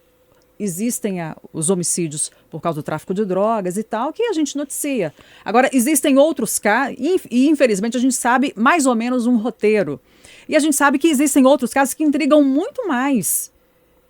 existem 0.60 1.20
a, 1.20 1.36
os 1.52 1.70
homicídios 1.70 2.30
por 2.50 2.60
causa 2.60 2.80
do 2.80 2.82
tráfico 2.82 3.12
de 3.14 3.24
drogas 3.24 3.76
e 3.76 3.82
tal, 3.82 4.12
que 4.12 4.22
a 4.22 4.32
gente 4.32 4.56
noticia. 4.56 5.12
Agora, 5.44 5.68
existem 5.72 6.18
outros 6.18 6.58
casos, 6.58 6.96
e 7.30 7.48
infelizmente 7.48 7.96
a 7.96 8.00
gente 8.00 8.14
sabe 8.14 8.52
mais 8.56 8.86
ou 8.86 8.94
menos 8.94 9.26
um 9.26 9.36
roteiro. 9.36 10.00
E 10.48 10.56
a 10.56 10.60
gente 10.60 10.76
sabe 10.76 10.98
que 10.98 11.08
existem 11.08 11.46
outros 11.46 11.72
casos 11.72 11.94
que 11.94 12.02
intrigam 12.02 12.42
muito 12.42 12.88
mais. 12.88 13.52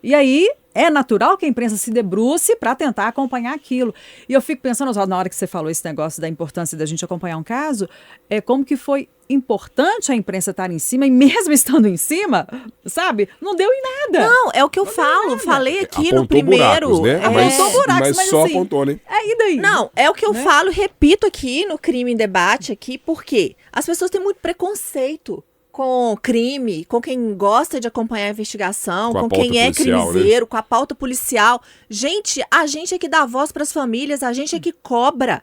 E 0.02 0.14
aí 0.14 0.48
é 0.74 0.88
natural 0.88 1.36
que 1.36 1.44
a 1.44 1.48
imprensa 1.48 1.76
se 1.76 1.90
debruce 1.90 2.54
para 2.54 2.74
tentar 2.74 3.08
acompanhar 3.08 3.52
aquilo. 3.54 3.92
E 4.28 4.32
eu 4.32 4.40
fico 4.40 4.62
pensando, 4.62 4.92
na 5.06 5.18
hora 5.18 5.28
que 5.28 5.34
você 5.34 5.46
falou 5.46 5.68
esse 5.68 5.84
negócio 5.84 6.20
da 6.20 6.28
importância 6.28 6.78
da 6.78 6.86
gente 6.86 7.04
acompanhar 7.04 7.36
um 7.36 7.42
caso, 7.42 7.88
é 8.30 8.40
como 8.40 8.64
que 8.64 8.76
foi 8.76 9.08
importante 9.28 10.10
a 10.10 10.14
imprensa 10.14 10.50
estar 10.50 10.70
em 10.70 10.78
cima 10.78 11.06
e 11.06 11.10
mesmo 11.10 11.52
estando 11.54 11.86
em 11.86 11.96
cima, 11.96 12.46
sabe? 12.86 13.28
Não 13.40 13.54
deu 13.54 13.70
em 13.70 13.82
nada. 13.82 14.28
Não, 14.28 14.50
é 14.54 14.64
o 14.64 14.70
que 14.70 14.78
eu 14.78 14.84
não 14.84 14.92
falo. 14.92 15.38
Falei 15.38 15.80
aqui 15.80 16.08
apontou 16.08 16.20
no 16.20 16.26
primeiro. 16.26 16.88
Buracos, 16.88 17.00
né? 17.00 17.24
é, 17.24 17.28
mas, 17.28 17.54
apontou 17.54 17.80
buracos, 17.80 18.08
mas, 18.08 18.16
mas 18.16 18.28
só 18.28 18.44
assim, 18.44 18.54
apontou, 18.54 18.86
né? 18.86 19.00
É, 19.08 19.30
e 19.30 19.38
daí? 19.38 19.56
Não, 19.56 19.90
é 19.94 20.08
o 20.08 20.14
que 20.14 20.26
eu 20.26 20.32
né? 20.32 20.42
falo, 20.42 20.70
repito 20.70 21.26
aqui 21.26 21.66
no 21.66 21.78
crime 21.78 22.12
em 22.12 22.16
debate 22.16 22.72
aqui, 22.72 22.96
porque 22.98 23.56
as 23.72 23.84
pessoas 23.86 24.10
têm 24.10 24.20
muito 24.20 24.38
preconceito 24.40 25.42
com 25.78 26.16
crime, 26.20 26.84
com 26.86 27.00
quem 27.00 27.36
gosta 27.36 27.78
de 27.78 27.86
acompanhar 27.86 28.26
a 28.26 28.30
investigação, 28.30 29.12
com, 29.12 29.18
a 29.18 29.22
com 29.22 29.28
quem 29.28 29.60
é 29.60 29.70
policial, 29.70 30.08
crimiseiro, 30.08 30.44
né? 30.44 30.48
com 30.50 30.56
a 30.56 30.62
pauta 30.62 30.92
policial. 30.92 31.62
Gente, 31.88 32.42
a 32.50 32.66
gente 32.66 32.96
é 32.96 32.98
que 32.98 33.08
dá 33.08 33.24
voz 33.24 33.52
para 33.52 33.62
as 33.62 33.72
famílias, 33.72 34.24
a 34.24 34.32
gente 34.32 34.56
é 34.56 34.58
que 34.58 34.72
cobra, 34.72 35.40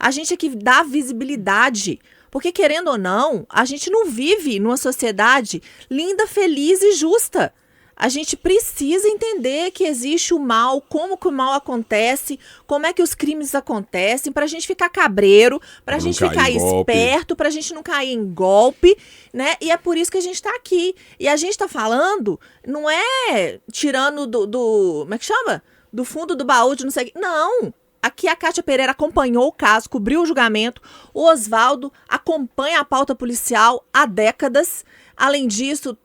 a 0.00 0.10
gente 0.10 0.34
é 0.34 0.36
que 0.36 0.48
dá 0.48 0.82
visibilidade. 0.82 2.00
Porque, 2.36 2.52
querendo 2.52 2.88
ou 2.88 2.98
não, 2.98 3.46
a 3.48 3.64
gente 3.64 3.88
não 3.88 4.04
vive 4.04 4.60
numa 4.60 4.76
sociedade 4.76 5.62
linda, 5.90 6.26
feliz 6.26 6.82
e 6.82 6.92
justa. 6.92 7.50
A 7.96 8.10
gente 8.10 8.36
precisa 8.36 9.08
entender 9.08 9.70
que 9.70 9.84
existe 9.84 10.34
o 10.34 10.38
mal, 10.38 10.82
como 10.82 11.16
que 11.16 11.28
o 11.28 11.32
mal 11.32 11.54
acontece, 11.54 12.38
como 12.66 12.84
é 12.84 12.92
que 12.92 13.00
os 13.00 13.14
crimes 13.14 13.54
acontecem, 13.54 14.30
para 14.30 14.44
a 14.44 14.46
gente 14.46 14.66
ficar 14.66 14.90
cabreiro, 14.90 15.58
para 15.82 15.96
a 15.96 15.98
gente 15.98 16.18
ficar 16.18 16.50
esperto, 16.50 17.34
para 17.34 17.48
a 17.48 17.50
gente 17.50 17.72
não 17.72 17.82
cair 17.82 18.12
em 18.12 18.34
golpe, 18.34 18.94
né? 19.32 19.54
E 19.58 19.70
é 19.70 19.78
por 19.78 19.96
isso 19.96 20.12
que 20.12 20.18
a 20.18 20.22
gente 20.22 20.34
está 20.34 20.54
aqui. 20.54 20.94
E 21.18 21.26
a 21.28 21.36
gente 21.36 21.52
está 21.52 21.66
falando, 21.66 22.38
não 22.66 22.90
é 22.90 23.60
tirando 23.72 24.26
do, 24.26 24.46
do. 24.46 24.98
Como 25.04 25.14
é 25.14 25.18
que 25.18 25.24
chama? 25.24 25.62
Do 25.90 26.04
fundo 26.04 26.36
do 26.36 26.44
baú 26.44 26.76
de 26.76 26.84
não 26.84 26.90
sei. 26.90 27.10
Não! 27.16 27.72
Aqui 28.06 28.28
a 28.28 28.36
Cátia 28.36 28.62
Pereira 28.62 28.92
acompanhou 28.92 29.48
o 29.48 29.52
caso, 29.52 29.90
cobriu 29.90 30.22
o 30.22 30.26
julgamento. 30.26 30.80
O 31.12 31.24
Oswaldo 31.24 31.92
acompanha 32.08 32.78
a 32.78 32.84
pauta 32.84 33.16
policial 33.16 33.84
há 33.92 34.06
décadas. 34.06 34.84
Além 35.16 35.48
disso, 35.48 35.98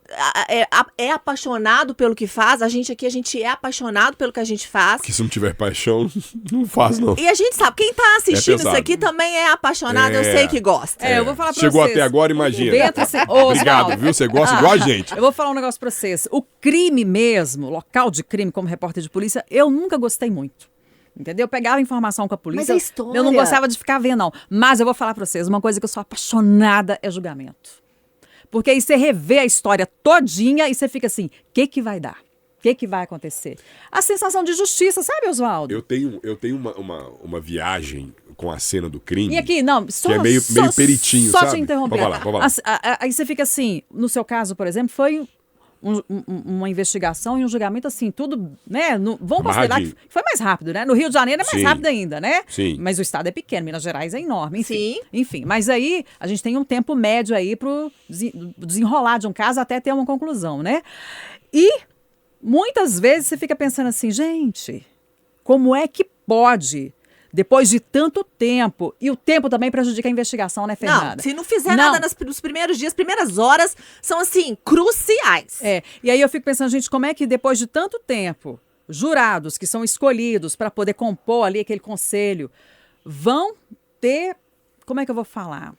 é, 0.50 0.68
é, 0.98 1.12
apaixonado 1.12 1.94
pelo 1.94 2.16
que 2.16 2.26
faz. 2.26 2.64
A 2.64 2.70
gente 2.70 2.92
aqui, 2.92 3.06
a 3.06 3.10
gente 3.10 3.40
é 3.40 3.50
apaixonado 3.50 4.18
pelo 4.18 4.34
que 4.34 4.40
a 4.40 4.44
gente 4.44 4.68
faz. 4.68 4.98
Porque 4.98 5.14
se 5.14 5.22
não 5.22 5.30
tiver 5.30 5.54
paixão, 5.54 6.10
não 6.52 6.66
faz, 6.66 6.98
não. 6.98 7.16
E 7.20 7.28
a 7.28 7.36
gente 7.36 7.56
sabe, 7.56 7.76
quem 7.76 7.94
tá 7.94 8.16
assistindo 8.18 8.54
é 8.54 8.64
isso 8.64 8.78
aqui 8.78 8.98
também 8.98 9.36
é 9.36 9.52
apaixonado, 9.52 10.16
é. 10.16 10.20
eu 10.22 10.24
sei 10.24 10.48
que 10.48 10.60
gosta. 10.60 11.06
É, 11.06 11.20
eu 11.20 11.26
vou 11.26 11.36
falar 11.36 11.54
pra 11.54 11.62
Chegou 11.62 11.84
vocês. 11.84 11.98
até 11.98 12.02
agora, 12.02 12.32
imagina. 12.32 12.72
Dentro, 12.72 13.04
assim, 13.04 13.18
Obrigado, 13.28 13.96
viu? 13.96 14.12
Você 14.12 14.28
gosta 14.28 14.56
ah, 14.56 14.58
igual 14.58 14.74
a 14.74 14.78
gente. 14.78 15.14
Eu 15.14 15.22
vou 15.22 15.32
falar 15.32 15.52
um 15.52 15.56
negócio 15.56 15.80
pra 15.80 15.92
vocês. 15.92 16.28
O 16.32 16.42
crime 16.42 17.06
mesmo, 17.06 17.70
local 17.70 18.10
de 18.10 18.24
crime, 18.24 18.52
como 18.52 18.68
repórter 18.68 19.04
de 19.04 19.10
polícia, 19.10 19.46
eu 19.52 19.70
nunca 19.70 19.98
gostei 19.98 20.32
muito. 20.32 20.72
Entendeu? 21.18 21.44
Eu 21.44 21.48
pegava 21.48 21.82
informação 21.82 22.28
com 22.28 22.34
a 22.34 22.38
polícia. 22.38 22.74
Mas 22.74 22.84
a 22.84 22.86
história... 22.86 23.18
Eu 23.18 23.24
não 23.24 23.34
gostava 23.34 23.68
de 23.68 23.78
ficar 23.78 24.00
vendo, 24.00 24.20
não. 24.20 24.32
Mas 24.50 24.80
eu 24.80 24.86
vou 24.86 24.94
falar 24.94 25.14
pra 25.14 25.26
vocês, 25.26 25.48
uma 25.48 25.62
coisa 25.62 25.80
que 25.80 25.84
eu 25.84 25.90
sou 25.90 26.02
apaixonada 26.02 26.98
é 27.02 27.12
julgamento. 27.12 27.82
Porque 28.50 28.72
aí 28.72 28.82
você 28.82 28.96
revê 28.96 29.40
a 29.40 29.46
história 29.46 29.86
todinha 29.86 30.70
e 30.70 30.76
você 30.76 30.88
fica 30.88 31.08
assim, 31.08 31.26
o 31.26 31.30
que 31.54 31.68
que 31.68 31.82
vai 31.82 32.00
dar? 32.00 32.18
O 32.60 32.62
que, 32.62 32.76
que 32.76 32.86
vai 32.86 33.04
acontecer? 33.04 33.58
A 33.92 34.04
sensação 34.04 34.44
de 34.44 34.54
justiça, 34.54 35.02
sabe, 35.02 35.28
Oswaldo? 35.28 35.74
Eu 35.74 35.82
tenho, 35.82 36.20
eu 36.22 36.36
tenho 36.36 36.56
uma, 36.56 36.72
uma, 36.74 37.08
uma 37.24 37.40
viagem 37.40 38.14
com 38.38 38.52
a 38.52 38.60
cena 38.60 38.88
do 38.88 39.00
crime. 39.00 39.34
E 39.34 39.38
aqui, 39.38 39.64
não, 39.64 39.88
só. 39.90 40.10
Que 40.10 40.14
é 40.14 40.20
meio, 40.20 40.40
só, 40.40 40.62
meio 40.62 40.74
peritinho, 40.74 41.32
só 41.32 41.40
sabe? 41.40 41.54
te 41.54 41.60
interromper. 41.60 41.98
Vamos 41.98 42.12
lá, 42.12 42.20
vamos 42.20 42.40
lá. 42.40 42.80
Aí 43.00 43.12
você 43.12 43.26
fica 43.26 43.42
assim, 43.42 43.82
no 43.92 44.08
seu 44.08 44.24
caso, 44.24 44.56
por 44.56 44.68
exemplo, 44.68 44.90
foi 44.90 45.28
um- 45.84 46.02
um- 46.10 46.42
uma 46.58 46.70
investigação 46.70 47.40
e 47.40 47.44
um 47.46 47.48
julgamento 47.48 47.88
assim, 47.88 48.12
tudo, 48.12 48.58
né? 48.68 48.98
no- 48.98 49.18
vamos 49.22 49.46
considerar 49.48 49.80
que 49.82 49.96
foi 50.10 50.22
mais 50.24 50.40
rápido, 50.40 50.74
né? 50.74 50.86
No 50.86 50.94
Rio 50.94 51.08
de 51.10 51.14
Janeiro 51.14 51.42
é 51.42 51.46
mais 51.46 51.58
Sim. 51.58 51.64
rápido 51.64 51.86
ainda, 51.88 52.22
né? 52.22 52.44
Sim. 52.48 52.78
Mas 52.80 53.00
o 53.00 53.02
estado 53.02 53.28
é 53.28 53.32
pequeno, 53.32 53.66
Minas 53.66 53.82
Gerais 53.84 54.14
é 54.14 54.20
enorme, 54.22 54.60
enfim. 54.60 54.94
Sim. 54.96 55.00
Enfim, 55.12 55.44
mas 55.46 55.70
aí 55.70 56.06
a 56.20 56.28
gente 56.28 56.44
tem 56.44 56.58
um 56.58 56.64
tempo 56.64 56.96
médio 56.96 57.36
aí 57.36 57.56
pro 57.56 57.92
desen- 58.10 58.54
desenrolar 58.58 59.18
de 59.18 59.28
um 59.28 59.34
caso 59.34 59.60
até 59.60 59.80
ter 59.80 59.92
uma 59.94 60.06
conclusão, 60.06 60.62
né? 60.62 60.82
E 61.54 61.80
muitas 62.42 63.00
vezes 63.00 63.28
você 63.28 63.38
fica 63.38 63.56
pensando 63.56 63.88
assim, 63.88 64.12
gente, 64.12 64.86
como 65.44 65.76
é 65.76 65.88
que 65.88 66.04
pode, 66.26 66.94
depois 67.34 67.70
de 67.70 67.80
tanto 67.80 68.24
tempo, 68.24 68.94
e 69.00 69.10
o 69.10 69.16
tempo 69.16 69.50
também 69.50 69.72
prejudica 69.72 70.08
a 70.08 70.12
investigação, 70.12 70.68
né, 70.68 70.76
Fernanda? 70.76 71.16
Não, 71.18 71.24
se 71.24 71.34
não 71.34 71.44
fizer 71.44 71.70
Não. 71.76 71.78
nada 71.78 72.00
nas- 72.00 72.16
nos 72.26 72.40
primeiros 72.42 72.78
dias, 72.78 72.94
primeiras 72.94 73.38
horas, 73.38 73.76
são 74.02 74.20
assim, 74.20 74.58
cruciais. 74.66 75.60
É, 75.62 75.82
e 76.04 76.12
aí 76.12 76.20
eu 76.20 76.30
fico 76.30 76.46
pensando, 76.46 76.70
gente, 76.70 76.90
como 76.90 77.06
é 77.06 77.14
que 77.14 77.26
depois 77.26 77.58
de 77.58 77.68
tanto 77.68 78.00
tempo, 78.00 78.60
jurados 78.90 79.58
que 79.58 79.66
são 79.66 79.84
escolhidos 79.84 80.56
para 80.56 80.70
poder 80.70 80.94
compor 80.94 81.46
ali 81.46 81.60
aquele 81.62 81.80
conselho, 81.80 82.52
vão 83.06 83.56
ter, 84.02 84.36
como 84.86 85.00
é 85.00 85.06
que 85.06 85.12
eu 85.12 85.16
vou 85.16 85.24
falar? 85.24 85.74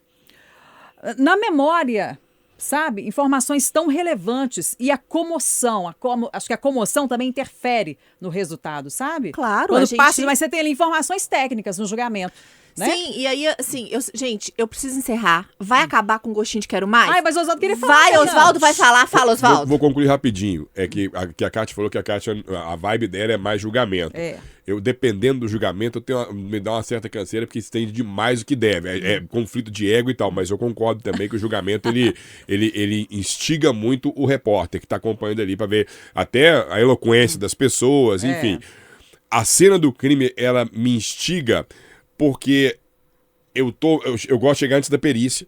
Na 1.17 1.35
memória, 1.35 2.17
sabe? 2.63 3.05
Informações 3.07 3.69
tão 3.69 3.87
relevantes 3.87 4.75
e 4.79 4.89
a 4.89 4.97
comoção, 4.97 5.87
a 5.87 5.93
como, 5.93 6.29
acho 6.31 6.47
que 6.47 6.53
a 6.53 6.57
comoção 6.57 7.07
também 7.07 7.27
interfere 7.27 7.97
no 8.21 8.29
resultado, 8.29 8.89
sabe? 8.89 9.31
Claro, 9.31 9.67
Quando 9.69 9.83
a 9.83 9.85
gente- 9.85 9.97
passa, 9.97 10.25
mas 10.25 10.39
você 10.39 10.47
tem 10.49 10.59
ali 10.61 10.71
informações 10.71 11.27
técnicas 11.27 11.77
no 11.77 11.85
julgamento, 11.85 12.33
né? 12.77 12.89
Sim, 12.89 13.13
e 13.19 13.27
aí, 13.27 13.47
assim, 13.59 13.87
eu, 13.91 13.99
gente, 14.13 14.53
eu 14.57 14.67
preciso 14.67 14.97
encerrar. 14.97 15.47
Vai 15.59 15.81
acabar 15.81 16.19
com 16.19 16.33
gostinho 16.33 16.61
de 16.61 16.67
quero 16.67 16.87
mais? 16.87 17.09
Ai, 17.11 17.21
mas 17.21 17.35
o 17.35 17.41
Oswaldo 17.41 17.59
queria 17.61 17.77
falar. 17.77 17.93
Vai. 17.93 18.17
Oswaldo 18.17 18.59
vai 18.59 18.73
falar. 18.73 19.07
Fala, 19.07 19.25
Vou, 19.25 19.33
Oswaldo. 19.33 19.67
vou 19.67 19.79
concluir 19.79 20.07
rapidinho. 20.07 20.67
É 20.75 20.87
que 20.87 21.09
a, 21.13 21.27
que 21.27 21.43
a 21.45 21.49
Kátia 21.49 21.75
falou 21.75 21.89
que 21.89 21.97
a 21.97 22.03
Kátia, 22.03 22.33
a 22.67 22.75
vibe 22.75 23.07
dela 23.07 23.33
é 23.33 23.37
mais 23.37 23.61
julgamento. 23.61 24.15
É. 24.15 24.37
Eu, 24.65 24.79
dependendo 24.79 25.41
do 25.41 25.47
julgamento, 25.49 25.97
eu 25.97 26.01
tenho 26.01 26.19
uma- 26.19 26.31
me 26.33 26.57
dá 26.59 26.71
uma 26.71 26.83
certa 26.83 27.09
canseira 27.09 27.45
porque 27.45 27.59
estende 27.59 27.91
demais 27.91 28.41
o 28.41 28.45
que 28.45 28.55
deve. 28.55 28.87
É, 28.89 29.13
é 29.15 29.19
conflito 29.21 29.69
de 29.69 29.91
ego 29.91 30.09
e 30.09 30.13
tal, 30.13 30.31
mas 30.31 30.49
eu 30.49 30.57
concordo 30.57 31.01
também 31.01 31.27
que 31.27 31.35
o 31.35 31.39
julgamento 31.39 31.89
ele, 31.89 32.15
ele, 32.47 32.71
ele 32.73 33.07
instiga 33.11 33.73
muito 33.73 34.13
o 34.15 34.25
repórter 34.25 34.79
que 34.79 34.85
está 34.85 34.95
acompanhando 34.95 35.41
ali 35.41 35.57
para 35.57 35.67
ver 35.67 35.87
até 36.15 36.65
a 36.71 36.79
eloquência 36.79 37.37
das 37.37 37.53
pessoas, 37.53 38.23
É. 38.23 38.31
enfim. 38.31 38.59
A 39.29 39.43
cena 39.43 39.77
do 39.77 39.91
crime, 39.91 40.31
ela 40.37 40.65
me 40.71 40.95
instiga 40.95 41.65
porque 42.23 42.77
eu, 43.53 43.71
tô, 43.71 44.01
eu, 44.03 44.15
eu 44.29 44.39
gosto 44.39 44.53
de 44.55 44.59
chegar 44.59 44.77
antes 44.77 44.89
da 44.89 44.97
perícia. 44.97 45.45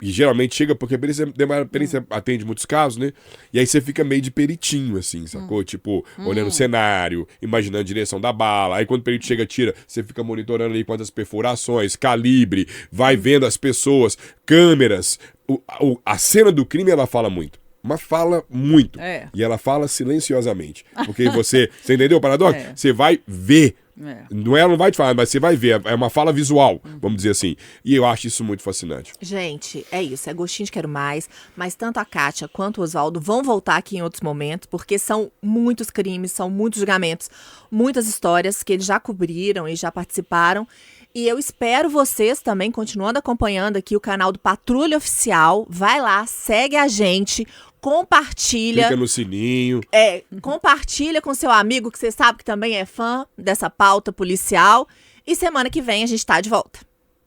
E 0.00 0.12
geralmente 0.12 0.54
chega 0.54 0.76
porque 0.76 0.94
a 0.94 0.98
perícia, 0.98 1.26
a 1.26 1.64
perícia 1.64 2.06
atende 2.10 2.44
muitos 2.44 2.64
casos, 2.64 2.98
né? 2.98 3.10
E 3.52 3.58
aí 3.58 3.66
você 3.66 3.80
fica 3.80 4.04
meio 4.04 4.20
de 4.22 4.30
peritinho, 4.30 4.96
assim, 4.96 5.26
sacou? 5.26 5.64
Tipo, 5.64 6.04
olhando 6.18 6.46
o 6.48 6.52
cenário, 6.52 7.26
imaginando 7.42 7.78
a 7.80 7.82
direção 7.82 8.20
da 8.20 8.32
bala. 8.32 8.76
Aí 8.76 8.86
quando 8.86 9.00
o 9.00 9.02
perito 9.02 9.26
chega, 9.26 9.44
tira, 9.44 9.74
você 9.86 10.04
fica 10.04 10.22
monitorando 10.22 10.72
ali 10.72 10.84
quantas 10.84 11.10
perfurações, 11.10 11.96
calibre, 11.96 12.68
vai 12.92 13.16
vendo 13.16 13.44
as 13.44 13.56
pessoas, 13.56 14.16
câmeras. 14.46 15.18
O- 15.48 15.60
o- 15.80 15.98
a 16.06 16.16
cena 16.16 16.52
do 16.52 16.64
crime, 16.64 16.90
ela 16.92 17.06
fala 17.06 17.28
muito. 17.28 17.58
Mas 17.82 18.00
fala 18.00 18.44
muito. 18.48 19.00
É. 19.00 19.28
E 19.34 19.42
ela 19.42 19.58
fala 19.58 19.88
silenciosamente. 19.88 20.84
Porque 21.06 21.28
você. 21.30 21.70
Você 21.82 21.94
entendeu 21.94 22.18
o 22.18 22.20
paradoxo? 22.20 22.60
É. 22.60 22.72
Você 22.76 22.92
vai 22.92 23.18
ver. 23.26 23.74
É. 24.04 24.24
Não 24.30 24.56
é, 24.56 24.60
ela 24.60 24.70
não 24.70 24.76
vai 24.76 24.90
te 24.90 24.96
falar, 24.96 25.14
mas 25.14 25.28
você 25.28 25.40
vai 25.40 25.56
ver. 25.56 25.80
É 25.84 25.94
uma 25.94 26.10
fala 26.10 26.32
visual, 26.32 26.80
vamos 27.00 27.16
dizer 27.16 27.30
assim. 27.30 27.56
E 27.84 27.94
eu 27.94 28.04
acho 28.06 28.26
isso 28.26 28.44
muito 28.44 28.62
fascinante. 28.62 29.12
Gente, 29.20 29.86
é 29.90 30.02
isso, 30.02 30.28
é 30.30 30.34
gostinho 30.34 30.66
de 30.66 30.72
quero 30.72 30.88
mais, 30.88 31.28
mas 31.56 31.74
tanto 31.74 31.98
a 31.98 32.04
Kátia 32.04 32.48
quanto 32.48 32.78
o 32.78 32.84
Oswaldo 32.84 33.20
vão 33.20 33.42
voltar 33.42 33.76
aqui 33.76 33.96
em 33.96 34.02
outros 34.02 34.22
momentos, 34.22 34.68
porque 34.70 34.98
são 34.98 35.30
muitos 35.42 35.90
crimes, 35.90 36.32
são 36.32 36.48
muitos 36.48 36.78
julgamentos, 36.78 37.30
muitas 37.70 38.06
histórias 38.06 38.62
que 38.62 38.72
eles 38.72 38.86
já 38.86 39.00
cobriram 39.00 39.68
e 39.68 39.74
já 39.74 39.90
participaram. 39.90 40.66
E 41.14 41.26
eu 41.26 41.38
espero 41.38 41.88
vocês 41.88 42.40
também, 42.40 42.70
continuando 42.70 43.18
acompanhando 43.18 43.78
aqui 43.78 43.96
o 43.96 44.00
canal 44.00 44.30
do 44.30 44.38
Patrulha 44.38 44.96
Oficial. 44.96 45.66
Vai 45.68 46.00
lá, 46.00 46.26
segue 46.26 46.76
a 46.76 46.86
gente, 46.86 47.46
compartilha. 47.80 48.84
Clica 48.84 48.96
no 48.96 49.08
sininho. 49.08 49.80
É, 49.92 50.22
compartilha 50.40 51.20
com 51.20 51.34
seu 51.34 51.50
amigo 51.50 51.90
que 51.90 51.98
você 51.98 52.10
sabe 52.10 52.38
que 52.38 52.44
também 52.44 52.76
é 52.76 52.84
fã 52.84 53.26
dessa 53.36 53.68
pauta 53.70 54.12
policial. 54.12 54.86
E 55.26 55.36
semana 55.36 55.68
que 55.68 55.82
vem 55.82 56.02
a 56.02 56.06
gente 56.06 56.24
tá 56.24 56.40
de 56.40 56.48
volta. 56.48 56.80